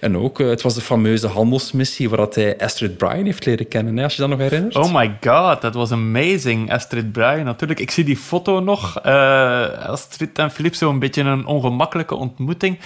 [0.00, 4.14] En ook, het was de fameuze handelsmissie waar hij Astrid Bryan heeft leren kennen, als
[4.14, 4.76] je dat nog herinnert.
[4.76, 6.72] Oh my god, dat was amazing.
[6.72, 7.80] Astrid Bryan, natuurlijk.
[7.80, 9.06] Ik zie die foto nog.
[9.06, 12.78] Uh, Astrid en Philippe, zo'n beetje een ongemakkelijke ontmoeting.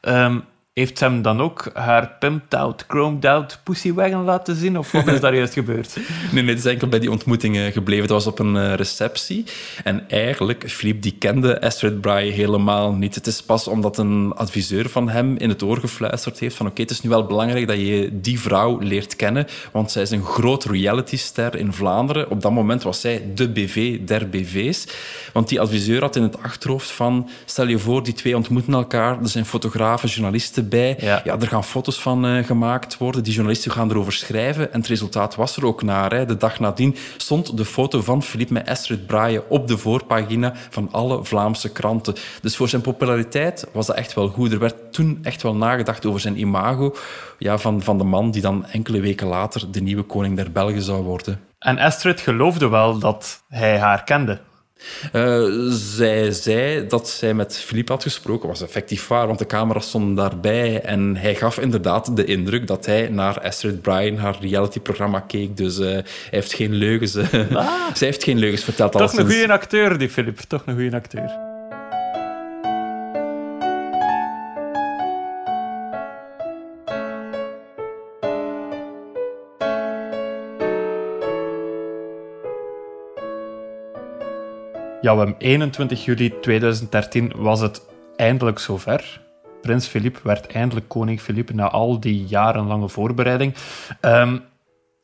[0.00, 0.44] Um,
[0.78, 4.78] heeft ze hem dan ook haar pimped out, chromed out pussywagon laten zien?
[4.78, 5.96] Of wat is daar juist gebeurd?
[6.32, 8.02] Nee, nee, het is enkel bij die ontmoetingen gebleven.
[8.02, 9.44] Het was op een receptie.
[9.84, 13.14] En eigenlijk, Philippe die kende Astrid Bry helemaal niet.
[13.14, 16.82] Het is pas omdat een adviseur van hem in het oor gefluisterd heeft van oké,
[16.82, 20.24] het is nu wel belangrijk dat je die vrouw leert kennen, want zij is een
[20.24, 22.30] groot realityster in Vlaanderen.
[22.30, 24.86] Op dat moment was zij de BV der BV's.
[25.32, 29.20] Want die adviseur had in het achterhoofd van stel je voor, die twee ontmoeten elkaar,
[29.20, 31.20] er zijn fotografen, journalisten Ja.
[31.24, 33.22] ja er gaan foto's van uh, gemaakt worden.
[33.22, 34.72] Die journalisten gaan erover schrijven.
[34.72, 36.12] En het resultaat was er ook naar.
[36.12, 36.26] Hè.
[36.26, 40.88] De dag nadien stond de foto van Philippe met Astrid Braaien op de voorpagina van
[40.92, 42.14] alle Vlaamse kranten.
[42.42, 44.52] Dus voor zijn populariteit was dat echt wel goed.
[44.52, 46.94] Er werd toen echt wel nagedacht over zijn imago
[47.38, 50.82] ja, van, van de man die dan enkele weken later de nieuwe koning der Belgen
[50.82, 51.40] zou worden.
[51.58, 54.40] En Astrid geloofde wel dat hij haar kende.
[55.12, 58.48] Uh, zij zei dat zij met Philippe had gesproken.
[58.48, 60.80] was effectief waar, want de camera's stonden daarbij.
[60.80, 65.56] En hij gaf inderdaad de indruk dat hij naar Astrid Bryan, haar realityprogramma, keek.
[65.56, 67.16] Dus uh, hij heeft geen leugens...
[67.16, 67.66] Uh, ah.
[67.94, 68.92] zij heeft geen leugens verteld.
[68.92, 70.46] Toch een goede acteur, die Philippe.
[70.46, 71.47] Toch een goede acteur.
[85.00, 87.82] Ja, we 21 juli 2013 was het
[88.16, 89.20] eindelijk zover.
[89.60, 93.54] Prins Philippe werd eindelijk koning Philippe na al die jarenlange voorbereiding.
[94.00, 94.44] Um,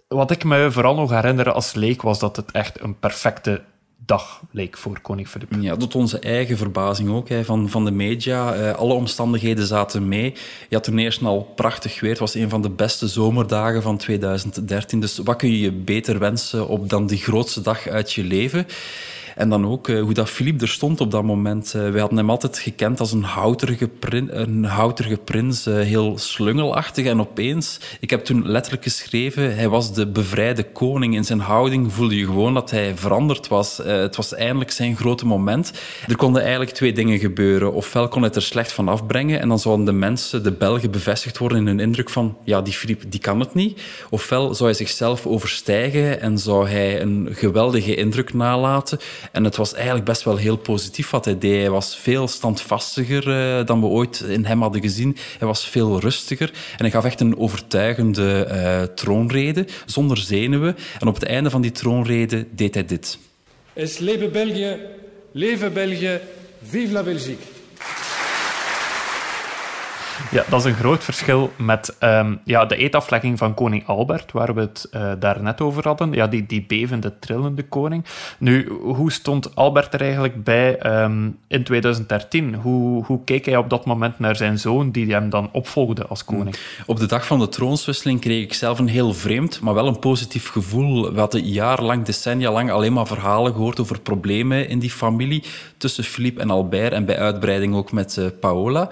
[0.08, 3.62] wat ik me vooral nog herinner als leek, was dat het echt een perfecte
[4.06, 5.60] dag leek voor koning Philippe.
[5.60, 8.56] Ja, tot onze eigen verbazing ook hè, van, van de media.
[8.56, 10.32] Uh, alle omstandigheden zaten mee.
[10.68, 12.10] Je had ten eerste al prachtig weer.
[12.10, 15.00] Het was een van de beste zomerdagen van 2013.
[15.00, 18.66] Dus wat kun je je beter wensen op dan die grootste dag uit je leven?
[19.34, 21.72] En dan ook uh, hoe dat Philippe er stond op dat moment.
[21.76, 27.06] Uh, wij hadden hem altijd gekend als een houterige, prin een houterige prins, heel slungelachtig.
[27.06, 31.14] En opeens, ik heb toen letterlijk geschreven, hij was de bevrijde koning.
[31.14, 33.76] In zijn houding voelde je gewoon dat hij veranderd was.
[33.76, 35.72] het was eindelijk zijn grote moment.
[36.08, 37.72] Er konden eigenlijk twee dingen gebeuren.
[37.72, 41.38] Ofwel kon hij er slecht van afbrengen en dan zouden de mensen, de Belgen, bevestigd
[41.38, 43.82] worden in hun indruk van ja, die Philippe die kan het niet.
[44.10, 48.98] Ofwel zou hij zichzelf overstijgen en zou hij een geweldige indruk nalaten.
[49.32, 51.60] En het was eigenlijk best wel heel positief wat hij deed.
[51.60, 55.16] Hij was veel standvastiger uh, dan we ooit in hem hadden gezien.
[55.38, 60.76] Hij was veel rustiger en hij gaf echt een overtuigende uh, troonrede, zonder zenuwen.
[61.00, 63.18] En op het einde van die troonrede deed hij dit.
[63.72, 64.76] Es lebe België,
[65.32, 66.20] leven België,
[66.62, 67.53] vive la Belgique.
[70.30, 74.54] Ja, dat is een groot verschil met um, ja, de eetaflegging van koning Albert, waar
[74.54, 76.12] we het uh, daar net over hadden.
[76.12, 78.04] Ja, die, die bevende, trillende koning.
[78.38, 82.54] Nu, hoe stond Albert er eigenlijk bij um, in 2013?
[82.54, 86.24] Hoe, hoe keek hij op dat moment naar zijn zoon, die hem dan opvolgde als
[86.24, 86.56] koning?
[86.56, 86.84] Hmm.
[86.86, 89.98] Op de dag van de troonswisseling kreeg ik zelf een heel vreemd, maar wel een
[89.98, 91.12] positief gevoel.
[91.12, 95.42] We hadden jarenlang, decennia lang, alleen maar verhalen gehoord over problemen in die familie
[95.76, 98.88] tussen Philippe en Albert en bij uitbreiding ook met uh, Paola.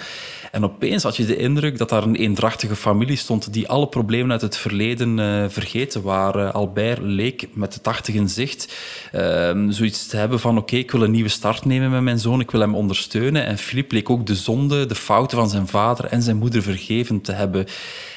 [0.52, 4.32] En opeens had je de indruk dat daar een eendrachtige familie stond die alle problemen
[4.32, 6.52] uit het verleden uh, vergeten waren.
[6.52, 8.74] Albert leek met de tachtig zicht
[9.14, 12.40] uh, zoiets te hebben van oké, ik wil een nieuwe start nemen met mijn zoon,
[12.40, 13.44] ik wil hem ondersteunen.
[13.44, 17.20] En Philippe leek ook de zonde, de fouten van zijn vader en zijn moeder vergeven
[17.20, 17.66] te hebben.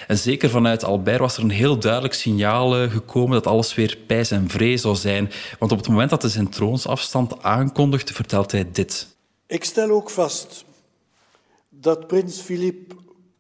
[0.08, 3.98] En zeker vanuit Albert was er een heel duidelijk signaal uh, gekomen dat alles weer
[4.08, 5.32] pijs en vree zou zijn.
[5.60, 9.08] Want op het moment dat hij zijn troonsafstand aankondigde, vertelt hij dit.
[9.48, 10.66] Ik stel ook vast
[11.86, 12.96] dat prins Philippe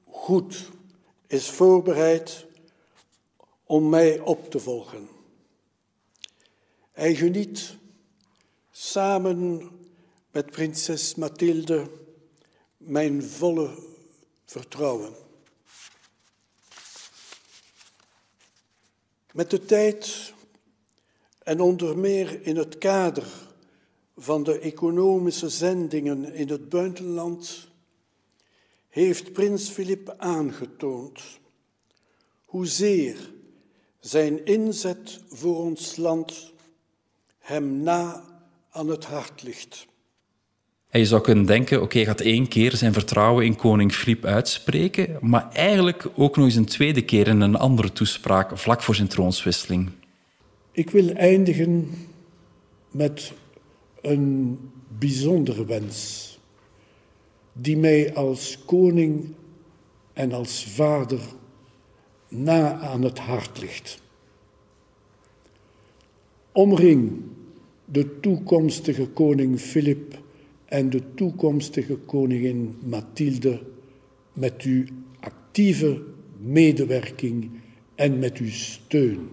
[0.05, 0.69] goed
[1.27, 2.45] is voorbereid
[3.63, 5.07] om mij op te volgen.
[6.91, 7.75] Hij geniet
[8.71, 9.69] samen
[10.31, 11.91] met prinses Mathilde
[12.77, 13.69] mijn volle
[14.45, 15.13] vertrouwen.
[19.31, 20.33] Met de tijd
[21.43, 23.27] en onder meer in het kader
[24.17, 27.73] van de economische zendingen in het buitenland
[28.95, 31.21] heeft prins Filip aangetoond
[32.45, 33.15] hoezeer
[33.99, 36.53] zijn inzet voor ons land
[37.39, 38.23] hem na
[38.69, 39.87] aan het hart ligt.
[40.89, 44.25] En je zou kunnen denken, oké, hij gaat één keer zijn vertrouwen in koning Filip
[44.25, 48.95] uitspreken, maar eigenlijk ook nog eens een tweede keer in een andere toespraak, vlak voor
[48.95, 49.89] zijn troonswisseling.
[50.71, 51.89] Ik wil eindigen
[52.91, 53.33] met
[54.01, 56.33] een bijzondere wens
[57.57, 59.33] die mij als koning
[60.13, 61.19] en als vader
[62.27, 64.01] na aan het hart ligt.
[66.51, 67.21] Omring
[67.85, 70.19] de toekomstige koning Filip
[70.65, 73.61] en de toekomstige koningin Mathilde
[74.33, 74.83] met uw
[75.19, 76.01] actieve
[76.37, 77.49] medewerking
[77.95, 79.29] en met uw steun.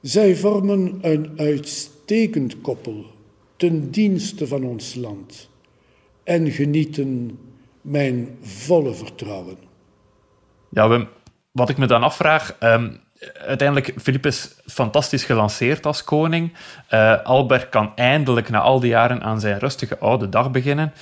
[0.00, 3.04] Zij vormen een uitstekend koppel
[3.56, 5.52] ten dienste van ons land
[6.24, 7.38] en genieten
[7.80, 9.56] mijn volle vertrouwen.
[10.70, 11.08] Ja, Wim,
[11.52, 12.56] wat ik me dan afvraag.
[12.60, 13.00] Um,
[13.46, 16.52] uiteindelijk, Filip is fantastisch gelanceerd als koning.
[16.90, 20.92] Uh, Albert kan eindelijk na al die jaren aan zijn rustige oude dag beginnen.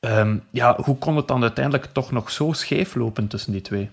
[0.00, 3.90] Um, ja, hoe kon het dan uiteindelijk toch nog zo scheef lopen tussen die twee?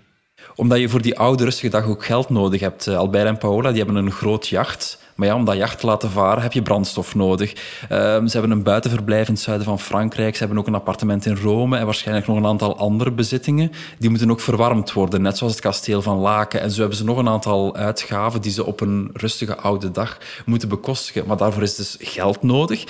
[0.55, 2.87] Omdat je voor die oude rustige dag ook geld nodig hebt.
[2.87, 5.10] Eh, Albert en Paola die hebben een groot jacht.
[5.21, 7.49] Maar ja, om dat jacht te laten varen heb je brandstof nodig.
[7.91, 10.33] Um, ze hebben een buitenverblijf in het zuiden van Frankrijk.
[10.33, 13.71] Ze hebben ook een appartement in Rome en waarschijnlijk nog een aantal andere bezittingen.
[13.97, 16.61] Die moeten ook verwarmd worden, net zoals het kasteel van Laken.
[16.61, 20.17] En zo hebben ze nog een aantal uitgaven die ze op een rustige oude dag
[20.45, 21.27] moeten bekostigen.
[21.27, 22.83] Maar daarvoor is dus geld nodig.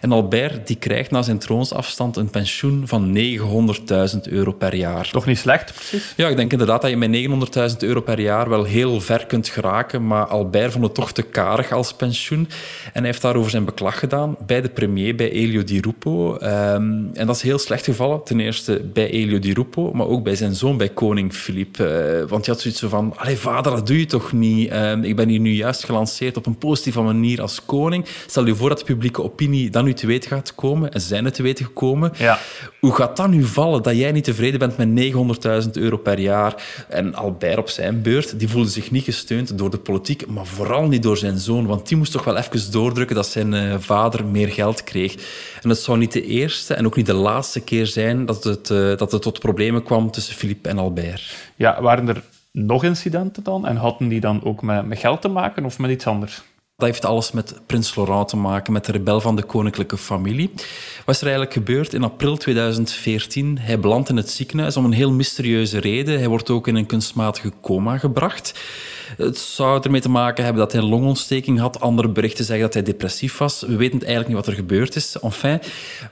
[0.00, 3.18] En Albert die krijgt na zijn troonsafstand een pensioen van
[4.14, 5.10] 900.000 euro per jaar.
[5.10, 6.12] Toch niet slecht, precies?
[6.16, 9.48] Ja, ik denk inderdaad dat je met 900.000 euro per jaar wel heel ver kunt
[9.48, 10.06] geraken.
[10.06, 12.48] Maar Albert vond het toch te karig als pensioen.
[12.92, 16.34] En hij heeft daarover zijn beklag gedaan bij de premier, bij Elio Di Rupo.
[16.34, 18.24] Um, en dat is heel slecht gevallen.
[18.24, 21.78] Ten eerste bij Elio Di Rupo, maar ook bij zijn zoon, bij koning Filip.
[21.78, 21.88] Uh,
[22.28, 24.72] want hij had zoiets van, allee vader, dat doe je toch niet?
[24.72, 28.04] Um, ik ben hier nu juist gelanceerd op een positieve manier als koning.
[28.26, 30.92] Stel je voor dat de publieke opinie dan nu te weten gaat komen.
[30.92, 32.12] En zijn het te weten gekomen.
[32.18, 32.38] Ja.
[32.80, 36.84] Hoe gaat dat nu vallen, dat jij niet tevreden bent met 900.000 euro per jaar?
[36.88, 40.88] En Albert op zijn beurt, die voelde zich niet gesteund door de politiek, maar vooral
[40.88, 44.24] niet door zijn zoon want die moest toch wel even doordrukken dat zijn uh, vader
[44.24, 45.14] meer geld kreeg.
[45.62, 48.70] En het zou niet de eerste en ook niet de laatste keer zijn dat het,
[48.70, 51.36] uh, dat het tot problemen kwam tussen Philippe en Albert.
[51.56, 53.66] Ja, waren er nog incidenten dan?
[53.66, 56.42] En hadden die dan ook met, met geld te maken of met iets anders?
[56.76, 60.50] Dat heeft alles met prins Laurent te maken, met de rebel van de koninklijke familie.
[61.04, 61.94] Wat is er eigenlijk gebeurd?
[61.94, 66.18] In april 2014, hij belandt in het ziekenhuis om een heel mysterieuze reden.
[66.18, 68.60] Hij wordt ook in een kunstmatige coma gebracht.
[69.16, 71.80] Het zou ermee te maken hebben dat hij een longontsteking had.
[71.80, 73.60] Andere berichten zeggen dat hij depressief was.
[73.60, 75.18] We weten eigenlijk niet wat er gebeurd is.
[75.18, 75.60] Enfin,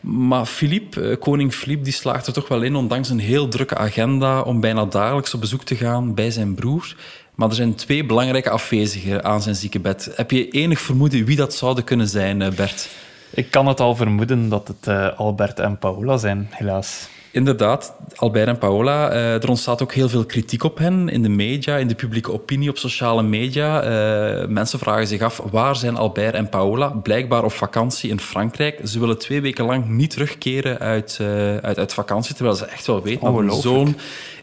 [0.01, 3.77] maar Philippe, eh, koning Philippe, die slaagt er toch wel in, ondanks een heel drukke
[3.77, 6.97] agenda, om bijna dagelijks op bezoek te gaan bij zijn broer.
[7.35, 10.13] Maar er zijn twee belangrijke afwezigen aan zijn ziekenbed.
[10.15, 12.89] Heb je enig vermoeden wie dat zouden kunnen zijn, eh, Bert?
[13.31, 17.09] Ik kan het al vermoeden dat het uh, Albert en Paola zijn, helaas.
[17.35, 19.13] Inderdaad, Albert en Paola.
[19.13, 22.33] Uh, er ontstaat ook heel veel kritiek op hen in de media, in de publieke
[22.33, 23.85] opinie, op sociale media.
[23.85, 26.89] Uh, mensen vragen zich af, waar zijn Albert en Paola?
[26.89, 28.81] Blijkbaar op vakantie in Frankrijk.
[28.85, 32.87] Ze willen twee weken lang niet terugkeren uit, uh, uit, uit vakantie, terwijl ze echt
[32.87, 33.97] wel weten dat hun zoon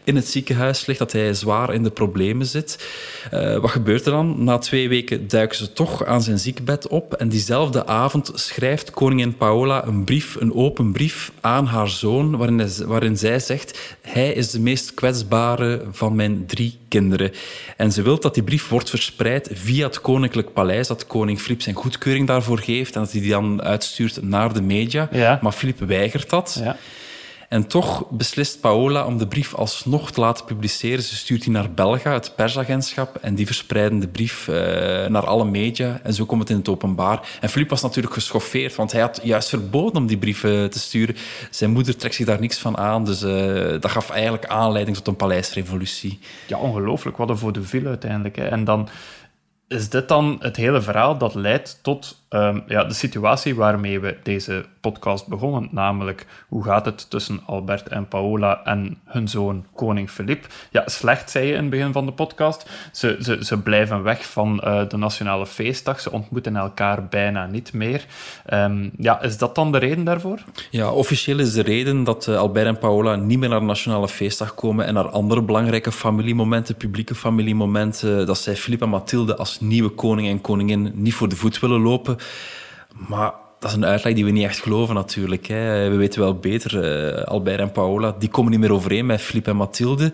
[0.04, 2.88] in het ziekenhuis ligt, dat hij zwaar in de problemen zit.
[3.34, 4.44] Uh, wat gebeurt er dan?
[4.44, 9.36] Na twee weken duiken ze toch aan zijn ziekbed op en diezelfde avond schrijft koningin
[9.36, 14.32] Paola een brief, een open brief aan haar zoon, waarin, hij, waarin zij zegt hij
[14.32, 17.32] is de meest kwetsbare van mijn drie kinderen.
[17.76, 21.62] En ze wil dat die brief wordt verspreid via het koninklijk paleis, dat koning Filip
[21.62, 25.08] zijn goedkeuring daarvoor geeft en dat hij die dan uitstuurt naar de media.
[25.12, 25.38] Ja.
[25.42, 26.60] Maar Filip weigert dat.
[26.64, 26.76] Ja.
[27.52, 31.02] En toch beslist Paola om de brief alsnog te laten publiceren.
[31.02, 34.54] Ze stuurt die naar Belga, het persagentschap, en die verspreiden de brief uh,
[35.06, 36.00] naar alle media.
[36.02, 37.38] En zo komt het in het openbaar.
[37.40, 40.78] En Philippe was natuurlijk geschoffeerd, want hij had juist verboden om die brief uh, te
[40.78, 41.16] sturen.
[41.50, 45.06] Zijn moeder trekt zich daar niks van aan, dus uh, dat gaf eigenlijk aanleiding tot
[45.06, 46.18] een paleisrevolutie.
[46.46, 47.16] Ja, ongelooflijk.
[47.16, 48.36] Wat een voor de vil uiteindelijk.
[48.36, 48.44] Hè.
[48.44, 48.88] En dan
[49.68, 54.16] is dit dan het hele verhaal dat leidt tot um, ja, de situatie waarmee we
[54.22, 55.68] deze podcast begonnen.
[55.70, 60.46] Namelijk, hoe gaat het tussen Albert en Paola en hun zoon koning Filip?
[60.70, 62.70] Ja, slecht, zei je in het begin van de podcast.
[62.92, 66.00] Ze, ze, ze blijven weg van uh, de nationale feestdag.
[66.00, 68.06] Ze ontmoeten elkaar bijna niet meer.
[68.52, 70.38] Um, ja, is dat dan de reden daarvoor?
[70.70, 74.08] Ja, officieel is de reden dat uh, Albert en Paola niet meer naar de nationale
[74.08, 79.60] feestdag komen en naar andere belangrijke familiemomenten, publieke familiemomenten, dat zij Filip en Mathilde als
[79.60, 82.16] nieuwe koning en koningin niet voor de voet willen lopen.
[83.08, 85.46] Maar dat is een uitleg die we niet echt geloven natuurlijk.
[85.46, 85.88] Hè.
[85.90, 89.50] We weten wel beter, uh, Albert en Paola, die komen niet meer overeen met Philippe
[89.50, 90.12] en Mathilde.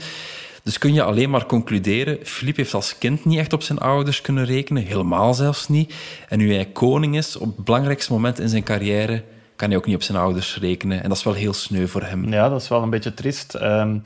[0.63, 4.21] Dus kun je alleen maar concluderen, Philippe heeft als kind niet echt op zijn ouders
[4.21, 5.95] kunnen rekenen, helemaal zelfs niet.
[6.29, 9.23] En nu hij koning is, op het belangrijkste moment in zijn carrière,
[9.59, 11.03] kan hij ook niet op zijn ouders rekenen.
[11.03, 12.33] En dat is wel heel sneu voor hem.
[12.33, 13.55] Ja, dat is wel een beetje triest.
[13.55, 14.03] Um,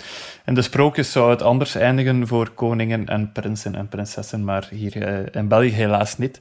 [0.47, 4.97] in de sprookjes zou het anders eindigen voor koningen en prinsen en prinsessen, maar hier
[4.97, 6.41] uh, in België helaas niet.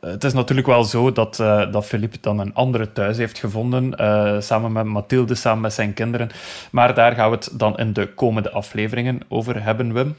[0.00, 3.38] Uh, het is natuurlijk wel zo dat, uh, dat Philippe dan een andere thuis heeft
[3.38, 3.94] gevonden,
[4.42, 6.30] samen met Mathilde, samen met zijn kinderen.
[6.70, 10.16] Maar daar gaan we het dan in de komende afleveringen over hebben, Wim.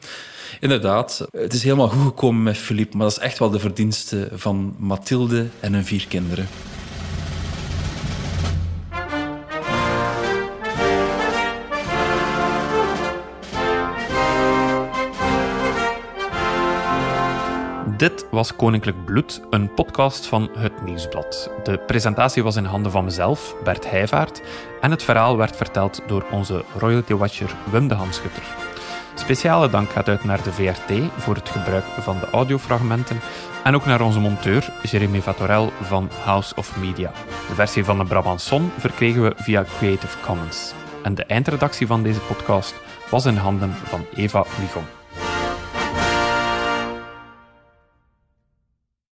[0.59, 4.29] Inderdaad, het is helemaal goed gekomen met Philippe, maar dat is echt wel de verdienste
[4.33, 6.47] van Mathilde en hun vier kinderen.
[18.01, 21.49] Dit was Koninklijk Bloed, een podcast van Het Nieuwsblad.
[21.63, 24.41] De presentatie was in handen van mezelf, Bert Heijvaart,
[24.79, 28.43] en het verhaal werd verteld door onze royalty watcher Wim de Hanschutter.
[29.15, 33.19] Speciale dank gaat uit naar de VRT voor het gebruik van de audiofragmenten
[33.63, 37.11] en ook naar onze monteur Jeremy Vatorel van House of Media.
[37.47, 40.73] De versie van de Brabanson verkregen we via Creative Commons.
[41.03, 42.75] En de eindredactie van deze podcast
[43.09, 45.00] was in handen van Eva Wigon.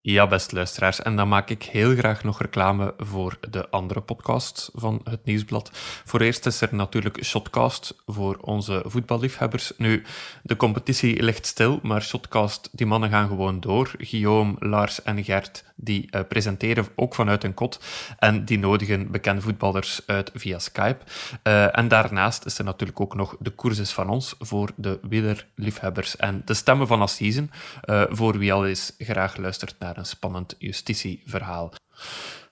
[0.08, 1.02] Ja, best luisteraars.
[1.02, 5.70] En dan maak ik heel graag nog reclame voor de andere podcast van het Nieuwsblad.
[6.06, 9.74] Voor eerst is er natuurlijk Shotcast voor onze voetballiefhebbers.
[9.78, 10.04] Nu,
[10.44, 13.92] de competitie ligt stil, maar Shotcast, die mannen gaan gewoon door.
[13.98, 17.80] Guillaume, Lars en Gert, die uh, presenteren ook vanuit een kot.
[18.20, 21.04] En die nodigen bekende voetballers uit via Skype.
[21.44, 26.16] Uh, en daarnaast is er natuurlijk ook nog de courses van ons voor de wielerliefhebbers.
[26.16, 27.52] En de stemmen van Assisen,
[27.86, 31.74] uh, voor wie al eens graag luistert een spannend justitieverhaal.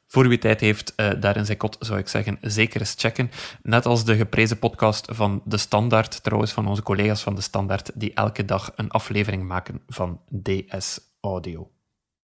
[0.08, 3.32] Voor wie tijd heeft, uh, zijn kot zou ik zeggen, zeker eens checken.
[3.62, 7.92] Net als de geprezen podcast van De Standaard, trouwens van onze collega's van De Standaard,
[7.94, 11.72] die elke dag een aflevering maken van DS Audio.